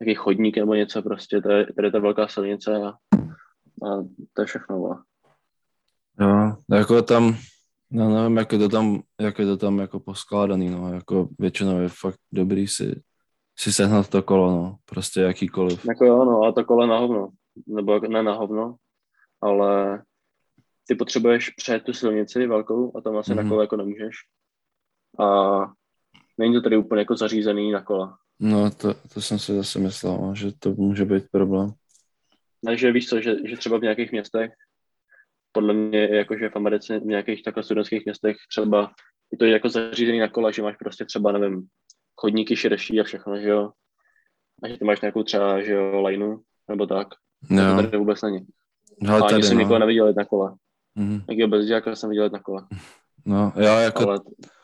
nějaký 0.00 0.14
chodník 0.14 0.56
nebo 0.56 0.74
něco 0.74 1.02
prostě, 1.02 1.40
to 1.40 1.50
je, 1.50 1.66
tady 1.76 1.88
je 1.88 1.92
ta 1.92 1.98
velká 1.98 2.28
silnice 2.28 2.76
a, 2.76 2.88
a 3.86 4.02
to 4.32 4.42
je 4.42 4.46
všechno. 4.46 4.78
Vole. 4.78 4.96
Jo, 6.20 6.56
jako 6.70 7.02
tam, 7.02 7.36
no 7.90 8.14
nevím, 8.14 8.36
jak 8.36 8.52
je 8.52 8.58
to 8.58 8.68
tam, 8.68 9.02
jak 9.20 9.38
je 9.38 9.46
to 9.46 9.56
tam 9.56 9.78
jako 9.78 10.00
poskládaný, 10.00 10.70
no, 10.70 10.94
jako 10.94 11.28
většinou 11.38 11.80
je 11.80 11.88
fakt 11.88 12.18
dobrý 12.32 12.66
si, 12.68 13.02
si 13.58 13.72
sehnat 13.72 14.08
to 14.08 14.22
kolo, 14.22 14.50
no, 14.50 14.76
prostě 14.84 15.20
jakýkoliv. 15.20 15.84
Jako 15.84 16.04
jo, 16.04 16.24
no, 16.24 16.42
a 16.42 16.52
to 16.52 16.64
kolo 16.64 16.86
na 16.86 16.98
hovno, 16.98 17.30
nebo 17.66 17.98
ne 18.00 18.22
na 18.22 18.32
hovno, 18.32 18.76
ale 19.40 20.02
ty 20.88 20.94
potřebuješ 20.94 21.50
přejet 21.50 21.82
tu 21.84 21.92
silnici 21.92 22.46
velkou 22.46 22.96
a 22.96 23.00
tam 23.00 23.16
asi 23.16 23.30
mm-hmm. 23.30 23.36
na 23.36 23.42
Mhm. 23.42 23.50
kole 23.50 23.64
jako 23.64 23.76
nemůžeš. 23.76 24.16
A 25.20 25.26
není 26.38 26.54
to 26.54 26.60
tady 26.62 26.76
úplně 26.76 27.00
jako 27.00 27.16
zařízený 27.16 27.72
na 27.72 27.82
kola. 27.82 28.18
No, 28.40 28.70
to, 28.70 28.94
to 29.14 29.20
jsem 29.20 29.38
si 29.38 29.54
zase 29.54 29.78
myslel, 29.78 30.18
no, 30.18 30.34
že 30.34 30.52
to 30.58 30.70
může 30.70 31.04
být 31.04 31.24
problém. 31.30 31.72
Takže 32.64 32.92
víš 32.92 33.08
co, 33.08 33.20
že, 33.20 33.36
že 33.48 33.56
třeba 33.56 33.78
v 33.78 33.82
nějakých 33.82 34.12
městech, 34.12 34.52
podle 35.52 35.74
mě 35.74 36.08
jakože 36.16 36.48
v 36.48 36.56
Americe, 36.56 36.98
v 36.98 37.04
nějakých 37.04 37.42
takhle 37.42 37.62
studentských 37.62 38.04
městech 38.04 38.36
třeba 38.48 38.92
je 39.32 39.38
to 39.38 39.44
jako 39.44 39.68
zařízený 39.68 40.18
na 40.18 40.28
kola, 40.28 40.50
že 40.50 40.62
máš 40.62 40.76
prostě 40.76 41.04
třeba, 41.04 41.32
nevím, 41.32 41.66
chodníky 42.16 42.56
širší 42.56 43.00
a 43.00 43.04
všechno, 43.04 43.40
že 43.40 43.48
jo. 43.48 43.70
A 44.62 44.68
že 44.68 44.78
ty 44.78 44.84
máš 44.84 45.00
nějakou 45.00 45.22
třeba, 45.22 45.60
že 45.62 45.72
jo, 45.72 46.02
lineu, 46.02 46.36
nebo 46.68 46.86
tak. 46.86 47.08
To 47.48 47.54
Jo, 47.54 47.76
tady 47.76 47.98
vůbec 47.98 48.22
není. 48.22 48.46
hele, 49.06 49.18
A 49.20 49.22
ani 49.22 49.30
tady, 49.30 49.42
jsem 49.42 49.58
nikoho 49.58 49.74
no. 49.74 49.78
neviděl 49.78 50.06
jet 50.06 50.16
na 50.16 50.24
kole. 50.24 50.54
Mhm. 50.94 51.22
Jakýho 51.28 51.48
bezděláka 51.48 51.96
jsem 51.96 52.10
viděl 52.10 52.30
na 52.30 52.38
kole. 52.38 52.66
no, 53.24 53.52
já 53.56 53.80
jako 53.80 54.02
Ale, 54.08 54.18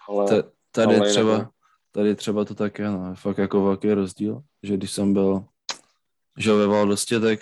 ale 0.09 0.27
T- 0.29 0.51
tady 0.73 0.97
ale 0.97 1.09
třeba, 1.09 1.33
jinak 1.33 1.49
tady 1.93 2.15
třeba 2.15 2.45
to 2.45 2.55
tak 2.55 2.79
je, 2.79 2.91
no, 2.91 3.15
fakt 3.15 3.39
jako 3.39 3.65
velký 3.65 3.93
rozdíl, 3.93 4.41
že 4.63 4.77
když 4.77 4.93
jsem 4.93 5.13
byl, 5.13 5.45
že 6.39 6.53
ve 6.53 6.67
Valdostě, 6.67 7.21
tak 7.21 7.41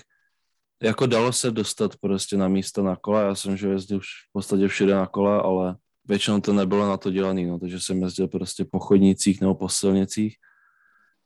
jako 0.83 1.07
dalo 1.07 1.33
se 1.33 1.51
dostat 1.51 1.97
prostě 1.97 2.37
na 2.37 2.49
místa 2.49 2.83
na 2.83 2.97
kole, 2.97 3.23
já 3.23 3.35
jsem, 3.35 3.57
že 3.57 3.69
jezdil 3.69 3.99
už 3.99 4.07
v 4.29 4.33
podstatě 4.33 4.69
všude 4.69 4.95
na 4.95 5.07
kole, 5.07 5.43
ale 5.43 5.77
většinou 6.09 6.41
to 6.41 6.53
nebylo 6.53 6.89
na 6.89 6.97
to 6.97 7.11
dělaný, 7.11 7.47
no, 7.47 7.59
takže 7.59 7.81
jsem 7.81 8.03
jezdil 8.03 8.29
prostě 8.29 8.65
po 8.65 8.79
chodnicích 8.79 9.41
nebo 9.41 9.55
po 9.55 9.69
silnicích 9.69 10.37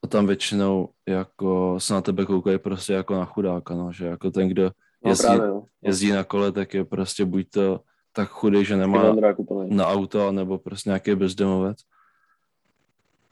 a 0.03 0.07
tam 0.07 0.27
většinou 0.27 0.88
jako 1.09 1.81
se 1.81 1.95
na 1.95 2.01
tebe 2.01 2.27
koukají 2.27 2.59
prostě 2.59 2.93
jako 2.93 3.15
na 3.15 3.25
chudáka, 3.25 3.75
no, 3.75 3.93
že 3.93 4.07
jako 4.07 4.31
ten, 4.31 4.49
kdo 4.49 4.71
no, 5.05 5.11
jezdí, 5.11 5.27
právě, 5.27 5.49
jo. 5.49 5.65
jezdí 5.83 6.11
na 6.11 6.25
kole, 6.25 6.53
tak 6.53 6.75
je 6.75 6.85
prostě 6.85 7.25
buď 7.25 7.51
to 7.51 7.81
tak 8.12 8.29
chudý, 8.29 8.65
že 8.65 8.77
nemá 8.77 9.15
na 9.69 9.87
auto, 9.87 10.33
nebo 10.33 10.59
prostě 10.59 10.91
nějaký 10.91 11.15
bezdomovec. 11.15 11.79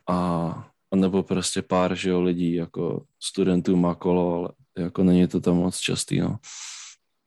A, 0.06 0.16
a 0.90 0.96
nebo 0.96 1.22
prostě 1.22 1.62
pár, 1.62 1.94
že 1.94 2.10
jo, 2.10 2.22
lidí, 2.22 2.54
jako 2.54 3.04
studentů 3.20 3.76
má 3.76 3.94
kolo, 3.94 4.34
ale 4.34 4.48
jako 4.78 5.02
není 5.02 5.26
to 5.28 5.40
tam 5.40 5.56
moc 5.56 5.78
častý, 5.78 6.20
no. 6.20 6.36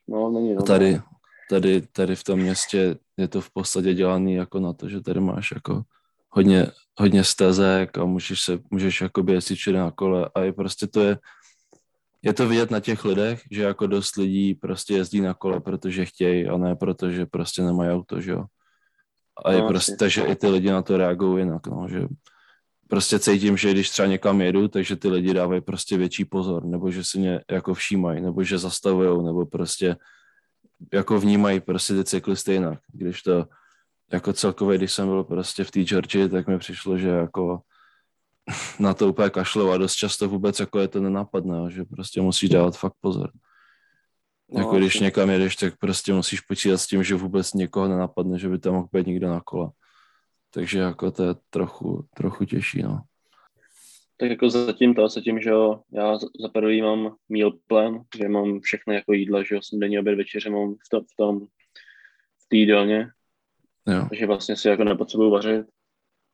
No, 0.08 0.32
není, 0.32 0.51
A 0.51 0.56
no. 0.56 0.62
tady, 0.62 1.01
tady, 1.49 1.82
tady 1.82 2.15
v 2.15 2.23
tom 2.23 2.39
městě 2.39 2.95
je 3.17 3.27
to 3.27 3.41
v 3.41 3.49
podstatě 3.49 3.93
dělaný 3.93 4.34
jako 4.34 4.60
na 4.60 4.73
to, 4.73 4.89
že 4.89 5.01
tady 5.01 5.19
máš 5.19 5.51
jako 5.51 5.84
hodně, 6.34 6.67
hodně 7.00 7.24
stezek 7.24 7.98
a 7.98 8.06
můžeš 8.06 8.41
se, 8.41 8.60
můžeš 8.72 9.02
jako 9.02 9.24
jezdit 9.28 9.56
všude 9.56 9.80
na 9.80 9.91
kole 9.91 10.30
a 10.36 10.39
je 10.39 10.54
prostě 10.54 10.88
to 10.88 11.02
je, 11.02 11.17
je 12.22 12.34
to 12.34 12.48
vidět 12.48 12.72
na 12.72 12.80
těch 12.80 13.06
lidech, 13.06 13.41
že 13.52 13.63
jako 13.63 13.88
dost 13.88 14.15
lidí 14.15 14.54
prostě 14.54 14.93
jezdí 14.93 15.22
na 15.22 15.34
kole, 15.34 15.60
protože 15.60 16.06
chtějí 16.06 16.48
a 16.48 16.58
ne 16.58 16.76
protože 16.76 17.26
prostě 17.26 17.62
nemají 17.62 17.91
auto, 17.91 18.22
že 18.22 18.32
jo. 18.32 18.46
A 19.46 19.52
je 19.52 19.62
No, 19.62 19.67
prostě, 19.67 19.96
takže 20.00 20.22
i 20.22 20.36
ty 20.36 20.48
lidi 20.48 20.72
na 20.72 20.82
to 20.82 20.98
reagují 20.98 21.43
jinak, 21.43 21.67
no, 21.67 21.88
že 21.89 22.08
prostě 22.88 23.19
cítím, 23.19 23.58
že 23.58 23.72
když 23.72 23.89
třeba 23.89 24.08
někam 24.08 24.41
jedu, 24.41 24.67
takže 24.67 24.96
ty 24.96 25.08
lidi 25.08 25.34
dávají 25.34 25.62
prostě 25.62 25.98
větší 25.98 26.26
pozor, 26.26 26.65
nebo 26.65 26.91
že 26.91 27.04
si 27.04 27.19
mě 27.19 27.41
jako 27.52 27.74
všímají, 27.74 28.22
nebo 28.22 28.43
že 28.43 28.58
zastavují, 28.58 29.26
nebo 29.26 29.46
prostě 29.46 29.96
jako 30.93 31.19
vnímají 31.19 31.60
prostě 31.60 31.93
ty 31.93 32.04
cyklisty 32.04 32.54
jinak. 32.54 32.80
Když 32.93 33.22
to 33.22 33.46
jako 34.13 34.34
celkově, 34.34 34.78
když 34.78 34.93
jsem 34.93 35.08
byl 35.08 35.23
prostě 35.23 35.63
v 35.63 35.71
té 35.71 35.80
Georgii, 35.80 36.30
tak 36.30 36.47
mi 36.47 36.60
přišlo, 36.60 36.97
že 36.97 37.08
jako 37.08 37.62
na 38.80 38.93
to 38.93 39.10
úplně 39.10 39.30
kašlou 39.30 39.71
a 39.71 39.78
dost 39.78 39.95
často 39.95 40.30
vůbec 40.30 40.60
jako 40.60 40.80
je 40.80 40.88
to 40.88 41.02
nenapadne, 41.02 41.71
že 41.71 41.84
prostě 41.84 42.21
musíš 42.21 42.49
dávat 42.49 42.78
fakt 42.78 42.93
pozor. 43.02 43.32
No, 44.52 44.60
jako 44.60 44.78
když 44.78 44.95
asi. 44.95 45.04
někam 45.04 45.30
jedeš, 45.30 45.56
tak 45.56 45.78
prostě 45.78 46.13
musíš 46.13 46.41
počítat 46.41 46.78
s 46.78 46.88
tím, 46.88 47.04
že 47.04 47.15
vůbec 47.15 47.54
někoho 47.54 47.88
nenapadne, 47.88 48.39
že 48.39 48.49
by 48.49 48.60
tam 48.60 48.73
mohl 48.73 48.88
být 48.93 49.08
někdo 49.08 49.30
na 49.30 49.41
kola. 49.41 49.71
Takže 50.49 50.80
jako 50.80 51.12
to 51.12 51.23
je 51.23 51.36
trochu, 51.49 52.08
trochu 52.15 52.45
těžší, 52.45 52.82
no. 52.82 53.02
Tak 54.17 54.30
jako 54.30 54.49
zatím 54.49 54.93
to, 54.93 55.10
zatím, 55.10 55.41
že 55.41 55.49
jo, 55.49 55.82
já 55.91 56.17
za- 56.17 56.49
prvý 56.54 56.82
mám 56.82 57.15
meal 57.30 57.52
plan, 57.67 58.02
že 58.17 58.30
mám 58.30 58.60
všechno 58.60 58.93
jako 58.93 59.13
jídla, 59.13 59.43
že 59.43 59.56
jo, 59.56 59.62
snídaní, 59.62 59.99
oběd, 59.99 60.17
večeře 60.17 60.49
mám 60.49 60.73
v, 60.73 60.89
to, 60.91 61.02
v 61.02 61.15
tom, 61.17 61.39
v 62.43 62.49
té 62.49 62.56
jídelně, 62.56 63.08
Jo, 63.88 64.06
takže 64.10 64.26
vlastně 64.26 64.56
si 64.58 64.67
jako 64.67 64.84
nepotřebuju 64.84 65.32
vařit. 65.32 65.65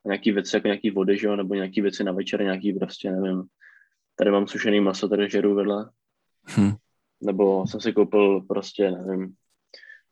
Nějaký 0.05 0.31
věci, 0.31 0.55
jako 0.55 0.67
nějaký 0.67 0.89
vody, 0.89 1.17
že 1.17 1.27
jo, 1.27 1.35
nebo 1.35 1.53
nějaký 1.53 1.81
věci 1.81 2.03
na 2.03 2.11
večer, 2.11 2.41
nějaký 2.43 2.73
prostě, 2.73 3.11
nevím. 3.11 3.43
Tady 4.15 4.31
mám 4.31 4.47
sušený 4.47 4.79
maso, 4.79 5.09
tady 5.09 5.29
žeru 5.29 5.55
vedle. 5.55 5.89
hm. 6.57 6.71
Nebo 7.21 7.67
jsem 7.67 7.81
si 7.81 7.93
koupil 7.93 8.41
prostě, 8.41 8.91
nevím, 8.91 9.33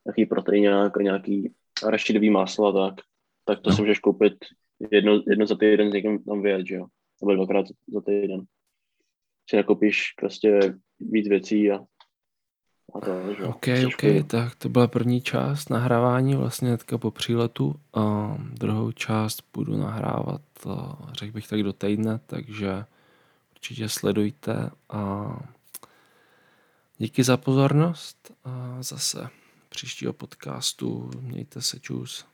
nějaký 0.06 0.26
proteinák, 0.26 0.96
nějaký 0.96 1.54
arašidový 1.86 2.30
máslo 2.30 2.66
a 2.66 2.90
tak. 2.90 3.04
Tak 3.44 3.60
to 3.60 3.70
No. 3.70 3.76
si 3.76 3.82
můžeš 3.82 3.98
koupit 3.98 4.34
jedno, 4.90 5.22
jedno 5.26 5.46
za 5.46 5.56
týden 5.56 5.90
s 5.90 5.92
někým 5.94 6.24
tam 6.24 6.42
vyjet, 6.42 6.66
že 6.66 6.74
jo. 6.74 6.86
Nebo 7.22 7.34
dvakrát 7.34 7.66
za 7.88 8.00
týden. 8.00 8.40
Si 9.50 9.56
nakoupíš 9.56 10.12
prostě 10.16 10.74
víc 11.00 11.28
věcí 11.28 11.70
a, 11.70 11.74
že. 11.74 11.84
OK, 12.92 13.66
OK, 13.86 14.02
tak 14.26 14.54
to 14.54 14.68
byla 14.68 14.86
první 14.86 15.20
část 15.20 15.70
nahrávání 15.70 16.34
vlastně 16.34 16.68
hnedka 16.68 16.98
po 16.98 17.10
příletu. 17.10 17.74
A 17.94 18.34
druhou 18.38 18.92
část 18.92 19.42
budu 19.54 19.76
nahrávat, 19.76 20.40
řekl 21.12 21.32
bych 21.32 21.48
tak 21.48 21.62
do 21.62 21.72
týdne, 21.72 22.20
takže 22.26 22.84
určitě 23.54 23.88
sledujte 23.88 24.70
a 24.90 25.32
díky 26.98 27.24
za 27.24 27.36
pozornost 27.36 28.32
a 28.44 28.76
zase 28.80 29.28
příštího 29.68 30.12
podcastu. 30.12 31.10
Mějte 31.20 31.62
se 31.62 31.80
čus. 31.80 32.26